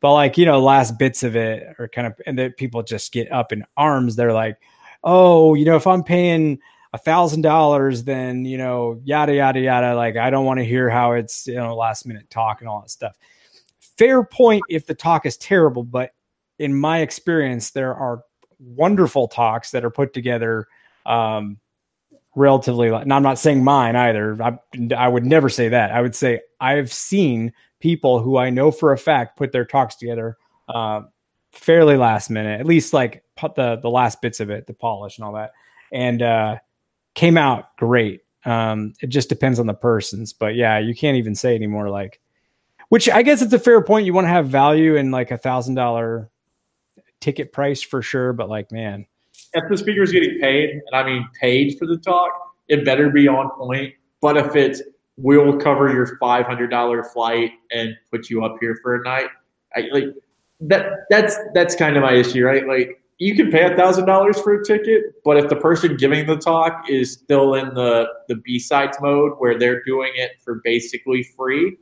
[0.01, 3.13] But like you know last bits of it are kind of and that people just
[3.13, 4.17] get up in arms.
[4.17, 4.57] They're like
[5.05, 6.59] oh you know if i'm paying
[6.93, 9.95] a thousand dollars, then you know, yada yada yada.
[9.95, 12.81] Like I don't want to hear how it's you know last minute talk and all
[12.81, 13.15] that stuff.
[13.97, 16.11] Fair point if the talk is terrible, but
[16.57, 18.23] in my experience, there are
[18.59, 20.67] wonderful talks that are put together
[21.05, 21.57] um,
[22.35, 22.89] relatively.
[22.89, 24.41] And I'm not saying mine either.
[24.41, 24.57] I,
[24.95, 25.91] I would never say that.
[25.91, 29.95] I would say I've seen people who I know for a fact put their talks
[29.95, 30.37] together
[30.67, 31.01] uh,
[31.51, 35.17] fairly last minute, at least like put the the last bits of it, the polish
[35.17, 35.51] and all that.
[35.91, 36.57] And uh,
[37.15, 38.21] came out great.
[38.45, 41.89] Um, it just depends on the person's, but yeah, you can't even say anymore.
[41.89, 42.19] Like,
[42.89, 44.05] which I guess it's a fair point.
[44.05, 46.29] You want to have value in like a thousand dollar
[47.19, 49.05] ticket price for sure, but like, man,
[49.53, 52.31] if the speaker is getting paid, and I mean paid for the talk,
[52.67, 53.93] it better be on point.
[54.21, 54.81] But if it's
[55.17, 59.27] we'll cover your five hundred dollar flight and put you up here for a night.
[59.75, 60.05] I, like
[60.61, 60.91] that.
[61.09, 62.67] That's that's kind of my issue, right?
[62.67, 66.25] Like you can pay a thousand dollars for a ticket, but if the person giving
[66.25, 70.61] the talk is still in the the B sides mode where they're doing it for
[70.63, 71.77] basically free,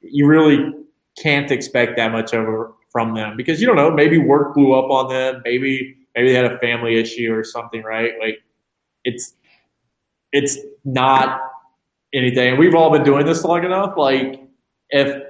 [0.00, 0.72] you really
[1.18, 3.90] can't expect that much over from them because you don't know.
[3.90, 5.40] Maybe work blew up on them.
[5.44, 8.12] Maybe maybe they had a family issue or something, right?
[8.20, 8.38] Like
[9.04, 9.34] it's
[10.32, 11.40] it's not
[12.12, 12.58] anything.
[12.58, 13.96] We've all been doing this long enough.
[13.96, 14.42] Like
[14.90, 15.29] if if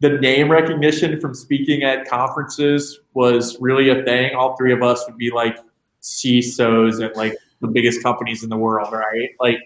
[0.00, 5.04] the name recognition from speaking at conferences was really a thing, all three of us
[5.06, 5.58] would be like
[6.02, 9.30] CISOs at like the biggest companies in the world, right?
[9.40, 9.58] Like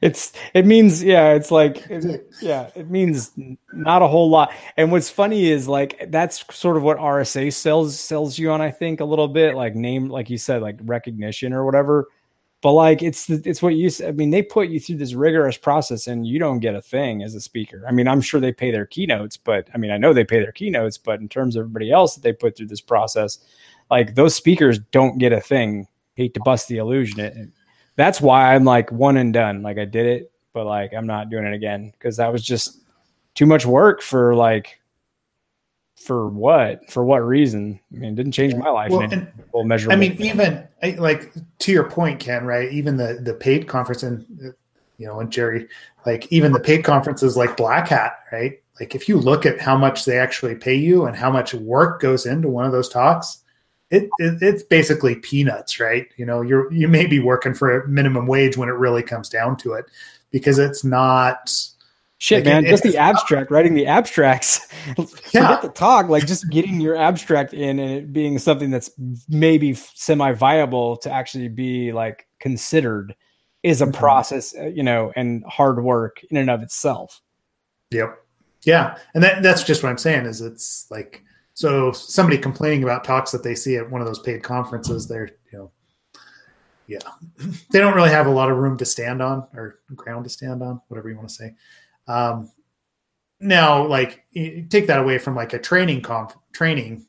[0.00, 3.30] it's it means yeah it's like it, yeah it means
[3.74, 4.52] not a whole lot.
[4.76, 8.70] And what's funny is like that's sort of what rsa sells sells you on i
[8.70, 12.08] think a little bit like name like you said like recognition or whatever
[12.62, 14.08] but like it's it's what you said.
[14.08, 17.22] i mean they put you through this rigorous process and you don't get a thing
[17.22, 17.84] as a speaker.
[17.88, 20.40] I mean i'm sure they pay their keynotes but i mean i know they pay
[20.40, 23.38] their keynotes but in terms of everybody else that they put through this process
[23.90, 25.88] like those speakers don't get a thing.
[26.14, 27.52] Hate to bust the illusion.
[27.96, 29.62] That's why i'm like one and done.
[29.62, 32.80] Like i did it but like i'm not doing it again because that was just
[33.34, 34.79] too much work for like
[36.00, 36.90] for what?
[36.90, 37.78] For what reason?
[37.94, 38.90] I mean, it didn't change my life.
[38.90, 39.30] Well, and,
[39.68, 39.92] measure.
[39.92, 40.66] I mean, even
[40.98, 42.44] like to your point, Ken.
[42.44, 42.72] Right?
[42.72, 44.26] Even the the paid conference and
[44.96, 45.68] you know, and Jerry,
[46.06, 48.60] like even the paid conferences like Black Hat, right?
[48.78, 52.00] Like if you look at how much they actually pay you and how much work
[52.00, 53.42] goes into one of those talks,
[53.90, 56.06] it, it, it's basically peanuts, right?
[56.16, 59.28] You know, you're you may be working for a minimum wage when it really comes
[59.28, 59.84] down to it,
[60.30, 61.54] because it's not
[62.22, 64.68] Shit, man, just the abstract, writing the abstracts.
[65.32, 65.46] Yeah.
[65.46, 68.90] Forget the talk, like just getting your abstract in and it being something that's
[69.28, 73.14] maybe semi viable to actually be like considered
[73.62, 73.94] is a mm-hmm.
[73.94, 77.20] process, uh, you know, and hard work in and of itself.
[77.90, 78.18] Yep.
[78.62, 78.96] Yeah.
[79.14, 81.22] And that, that's just what I'm saying is it's like,
[81.54, 85.30] so somebody complaining about talks that they see at one of those paid conferences, they're,
[85.52, 85.70] you know,
[86.90, 86.98] yeah,
[87.70, 90.62] they don't really have a lot of room to stand on or ground to stand
[90.62, 91.54] on, whatever you want to say.
[92.08, 92.50] Um,
[93.40, 97.06] now, like take that away from like a training comp training,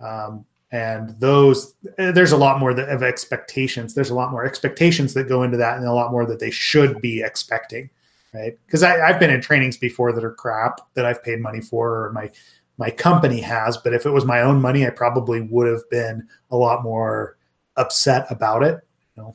[0.00, 3.94] um, and those there's a lot more of expectations.
[3.94, 6.50] There's a lot more expectations that go into that, and a lot more that they
[6.50, 7.90] should be expecting,
[8.32, 8.56] right?
[8.66, 12.12] Because I've been in trainings before that are crap that I've paid money for, or
[12.12, 12.30] my
[12.78, 13.76] my company has.
[13.76, 17.36] But if it was my own money, I probably would have been a lot more
[17.76, 18.80] upset about it.
[19.16, 19.34] You know?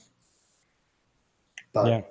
[1.73, 2.01] But yeah.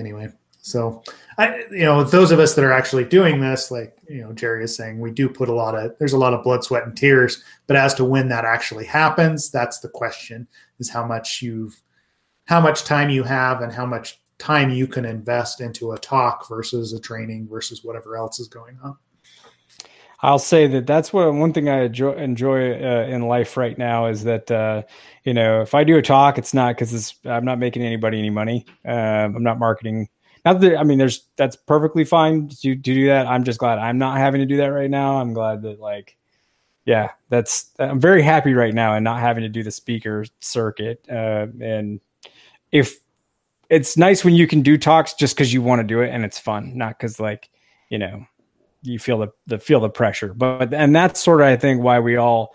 [0.00, 0.28] anyway.
[0.66, 1.04] So,
[1.38, 4.64] I, you know, those of us that are actually doing this, like, you know, Jerry
[4.64, 6.96] is saying, we do put a lot of, there's a lot of blood, sweat, and
[6.96, 7.40] tears.
[7.68, 10.48] But as to when that actually happens, that's the question
[10.80, 11.80] is how much you've,
[12.46, 16.48] how much time you have and how much time you can invest into a talk
[16.48, 18.96] versus a training versus whatever else is going on.
[20.20, 24.06] I'll say that that's what one thing I enjoy, enjoy uh, in life right now
[24.06, 24.82] is that uh,
[25.24, 28.30] you know if I do a talk, it's not because I'm not making anybody any
[28.30, 28.64] money.
[28.86, 30.08] Um, I'm not marketing
[30.46, 33.26] not that I mean, there's that's perfectly fine to, to do that.
[33.26, 35.18] I'm just glad I'm not having to do that right now.
[35.20, 36.16] I'm glad that like,
[36.84, 41.04] yeah, that's I'm very happy right now and not having to do the speaker circuit.
[41.10, 42.00] Uh, and
[42.70, 43.00] if
[43.68, 46.24] it's nice when you can do talks just because you want to do it and
[46.24, 47.50] it's fun, not because like
[47.88, 48.24] you know
[48.82, 50.32] you feel the, the feel the pressure.
[50.32, 52.54] But and that's sort of I think why we all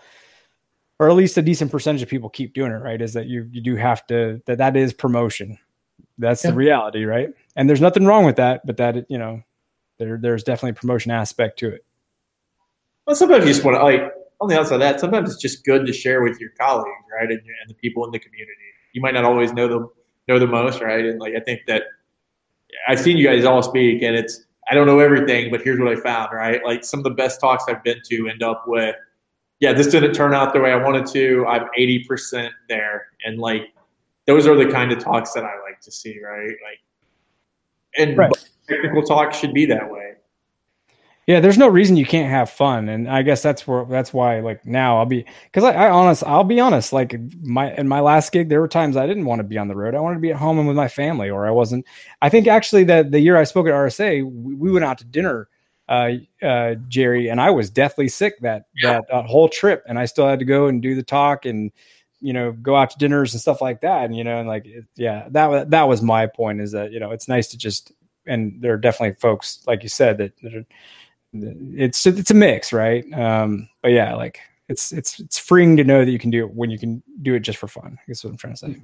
[0.98, 3.46] or at least a decent percentage of people keep doing it right is that you
[3.52, 5.58] you do have to that that is promotion
[6.16, 6.50] that's yeah.
[6.50, 9.42] the reality right and there's nothing wrong with that but that you know
[9.98, 11.84] there there's definitely a promotion aspect to it.
[13.06, 15.64] Well sometimes you just want to like on the outside of that sometimes it's just
[15.64, 18.52] good to share with your colleagues right and, and the people in the community.
[18.92, 19.90] You might not always know them
[20.28, 21.82] know the most right and like i think that
[22.88, 25.88] i've seen you guys all speak and it's i don't know everything but here's what
[25.88, 26.64] i found right?
[26.64, 28.94] Like some of the best talks i've been to end up with
[29.58, 31.44] yeah this didn't turn out the way i wanted to.
[31.46, 33.06] I'm 80% there.
[33.24, 33.72] And like
[34.26, 36.46] those are the kind of talks that I like to see, right?
[36.46, 36.80] Like,
[37.98, 38.32] and right.
[38.68, 40.12] technical talk should be that way.
[41.26, 44.40] Yeah, there's no reason you can't have fun, and I guess that's where that's why
[44.40, 48.00] like now I'll be because I, I honest I'll be honest like my in my
[48.00, 50.16] last gig there were times I didn't want to be on the road I wanted
[50.16, 51.86] to be at home and with my family or I wasn't
[52.20, 55.04] I think actually that the year I spoke at RSA we, we went out to
[55.04, 55.48] dinner
[55.88, 56.10] uh,
[56.42, 58.94] uh, Jerry and I was deathly sick that yeah.
[58.94, 61.70] that, that whole trip and I still had to go and do the talk and
[62.22, 64.66] you know go out to dinners and stuff like that and you know and like
[64.94, 67.92] yeah that that was my point is that you know it's nice to just
[68.26, 70.64] and there are definitely folks like you said that, that are,
[71.34, 74.38] it's it's a mix right um but yeah like
[74.68, 77.34] it's it's it's freeing to know that you can do it when you can do
[77.34, 78.76] it just for fun i guess what i'm trying to say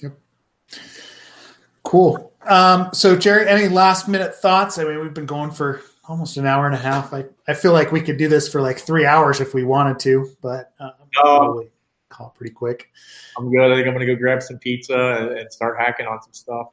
[0.00, 0.12] yep
[1.84, 2.32] Cool.
[2.48, 4.78] Um, so, Jerry, any last minute thoughts?
[4.78, 7.14] I mean, we've been going for almost an hour and a half.
[7.14, 9.98] I, I feel like we could do this for like three hours if we wanted
[10.00, 11.70] to, but uh, probably
[12.14, 12.90] call pretty quick.
[13.36, 13.70] I'm good.
[13.70, 16.32] I think I'm going to go grab some pizza and, and start hacking on some
[16.32, 16.68] stuff.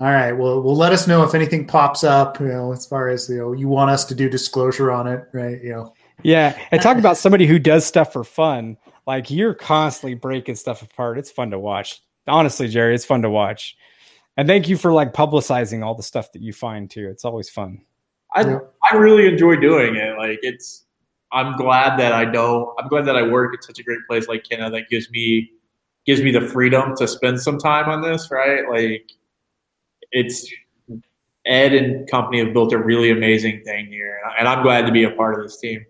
[0.00, 0.32] All right.
[0.32, 2.38] Well, we'll let us know if anything pops up.
[2.40, 5.24] You know, as far as you know, you want us to do disclosure on it,
[5.32, 5.62] right?
[5.62, 5.94] You know.
[6.22, 8.76] Yeah, and talk about somebody who does stuff for fun.
[9.06, 11.18] Like you're constantly breaking stuff apart.
[11.18, 12.02] It's fun to watch.
[12.26, 13.76] Honestly, Jerry, it's fun to watch.
[14.36, 17.08] And thank you for like publicizing all the stuff that you find too.
[17.08, 17.80] It's always fun.
[18.34, 18.58] I yeah.
[18.90, 20.16] I really enjoy doing it.
[20.18, 20.84] Like it's
[21.32, 24.28] I'm glad that I don't I'm glad that I work at such a great place
[24.28, 25.50] like Kenna that gives me
[26.06, 28.68] gives me the freedom to spend some time on this, right?
[28.68, 29.10] Like
[30.12, 30.50] it's
[31.44, 35.04] Ed and company have built a really amazing thing here, and I'm glad to be
[35.04, 35.84] a part of this team.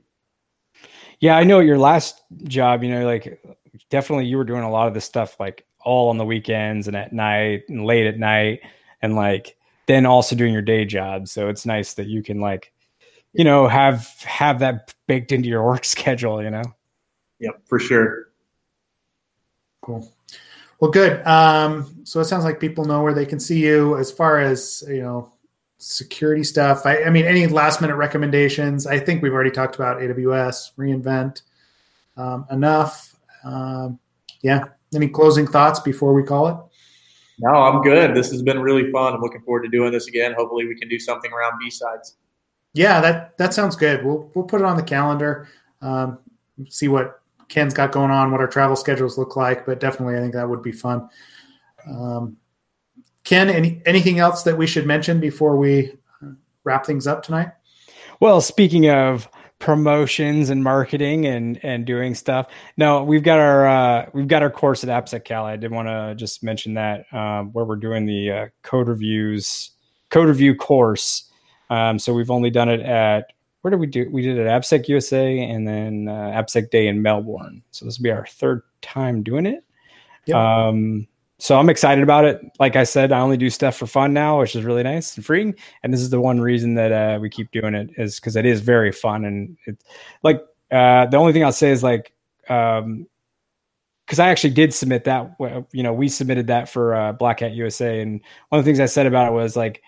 [1.20, 3.42] Yeah, I know your last job, you know, like
[3.90, 6.96] definitely you were doing a lot of this stuff like all on the weekends and
[6.96, 8.60] at night and late at night
[9.02, 9.56] and like
[9.86, 11.28] then also doing your day job.
[11.28, 12.72] So it's nice that you can like,
[13.38, 16.64] you know, have have that baked into your work schedule, you know.
[17.38, 18.28] Yep, for sure.
[19.80, 20.12] Cool.
[20.80, 21.24] Well, good.
[21.26, 24.84] Um, so it sounds like people know where they can see you as far as
[24.86, 25.32] you know
[25.78, 26.84] security stuff.
[26.84, 28.86] I, I mean, any last minute recommendations?
[28.86, 31.42] I think we've already talked about AWS reInvent
[32.16, 33.14] um, enough.
[33.44, 34.00] Um,
[34.42, 34.64] yeah.
[34.94, 36.56] Any closing thoughts before we call it?
[37.38, 38.16] No, I'm good.
[38.16, 39.14] This has been really fun.
[39.14, 40.34] I'm looking forward to doing this again.
[40.36, 42.16] Hopefully, we can do something around B sides.
[42.78, 44.04] Yeah, that that sounds good.
[44.04, 45.48] We'll we'll put it on the calendar.
[45.82, 46.20] Um,
[46.68, 49.66] see what Ken's got going on, what our travel schedules look like.
[49.66, 51.08] But definitely, I think that would be fun.
[51.90, 52.36] Um,
[53.24, 55.92] Ken, any, anything else that we should mention before we
[56.62, 57.48] wrap things up tonight?
[58.20, 59.28] Well, speaking of
[59.58, 62.46] promotions and marketing and and doing stuff.
[62.76, 65.52] No, we've got our uh, we've got our course at AppSec Cali.
[65.52, 69.72] I did want to just mention that um, where we're doing the uh, code reviews
[70.10, 71.27] code review course.
[71.70, 73.32] Um, so we've only done it at
[73.62, 74.08] where did we do?
[74.10, 77.62] We did it at AppSec USA and then uh, AppSec Day in Melbourne.
[77.70, 79.64] So this will be our third time doing it.
[80.26, 80.36] Yep.
[80.36, 81.08] Um,
[81.38, 82.40] so I'm excited about it.
[82.58, 85.24] Like I said, I only do stuff for fun now, which is really nice and
[85.24, 85.54] freeing.
[85.82, 88.44] And this is the one reason that uh, we keep doing it is because it
[88.44, 89.24] is very fun.
[89.24, 89.84] And it's
[90.22, 92.12] like uh, the only thing I'll say is like,
[92.48, 93.06] um,
[94.04, 95.36] because I actually did submit that.
[95.72, 98.80] You know, we submitted that for uh, Black Hat USA, and one of the things
[98.80, 99.82] I said about it was like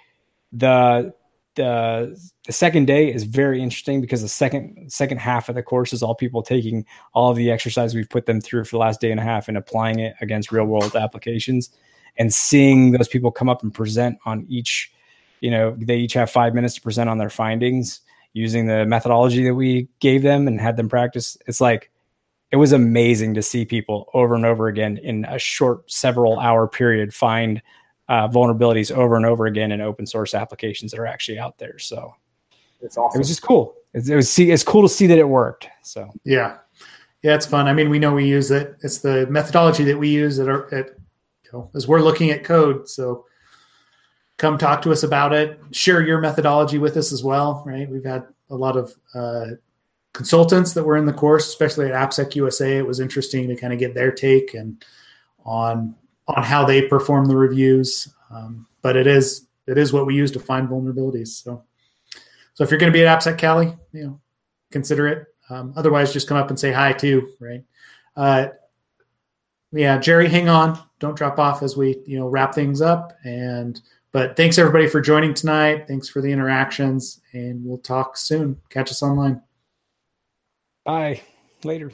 [0.52, 1.14] the
[1.56, 2.16] the
[2.46, 6.02] the second day is very interesting because the second second half of the course is
[6.02, 9.10] all people taking all of the exercise we've put them through for the last day
[9.10, 11.70] and a half and applying it against real world applications
[12.18, 14.92] and seeing those people come up and present on each
[15.40, 18.00] you know they each have five minutes to present on their findings
[18.32, 21.36] using the methodology that we gave them and had them practice.
[21.46, 21.90] It's like
[22.52, 26.66] it was amazing to see people over and over again in a short several hour
[26.66, 27.62] period find
[28.10, 31.78] uh, vulnerabilities over and over again in open source applications that are actually out there.
[31.78, 32.12] So
[32.80, 33.16] it's awesome.
[33.16, 33.76] It was just cool.
[33.94, 35.68] It, it was see, it's cool to see that it worked.
[35.82, 36.58] So yeah,
[37.22, 37.68] yeah, it's fun.
[37.68, 38.76] I mean, we know we use it.
[38.82, 40.88] It's the methodology that we use at, our, at
[41.44, 42.88] you know, as we're looking at code.
[42.88, 43.26] So
[44.38, 45.60] come talk to us about it.
[45.70, 47.62] Share your methodology with us as well.
[47.64, 47.88] Right?
[47.88, 49.54] We've had a lot of uh,
[50.14, 52.76] consultants that were in the course, especially at AppSec USA.
[52.76, 54.84] It was interesting to kind of get their take and
[55.44, 55.94] on
[56.36, 58.12] on how they perform the reviews.
[58.30, 61.28] Um, but it is it is what we use to find vulnerabilities.
[61.28, 61.64] So
[62.54, 64.20] so if you're going to be at AppSec Cali, you know,
[64.70, 65.26] consider it.
[65.48, 67.64] Um, otherwise, just come up and say hi too, right?
[68.16, 68.48] Uh,
[69.72, 73.12] yeah, Jerry, hang on, don't drop off as we you know wrap things up.
[73.24, 73.80] And
[74.12, 75.86] but thanks everybody for joining tonight.
[75.86, 78.60] Thanks for the interactions, and we'll talk soon.
[78.68, 79.42] Catch us online.
[80.84, 81.22] Bye.
[81.62, 81.92] Later.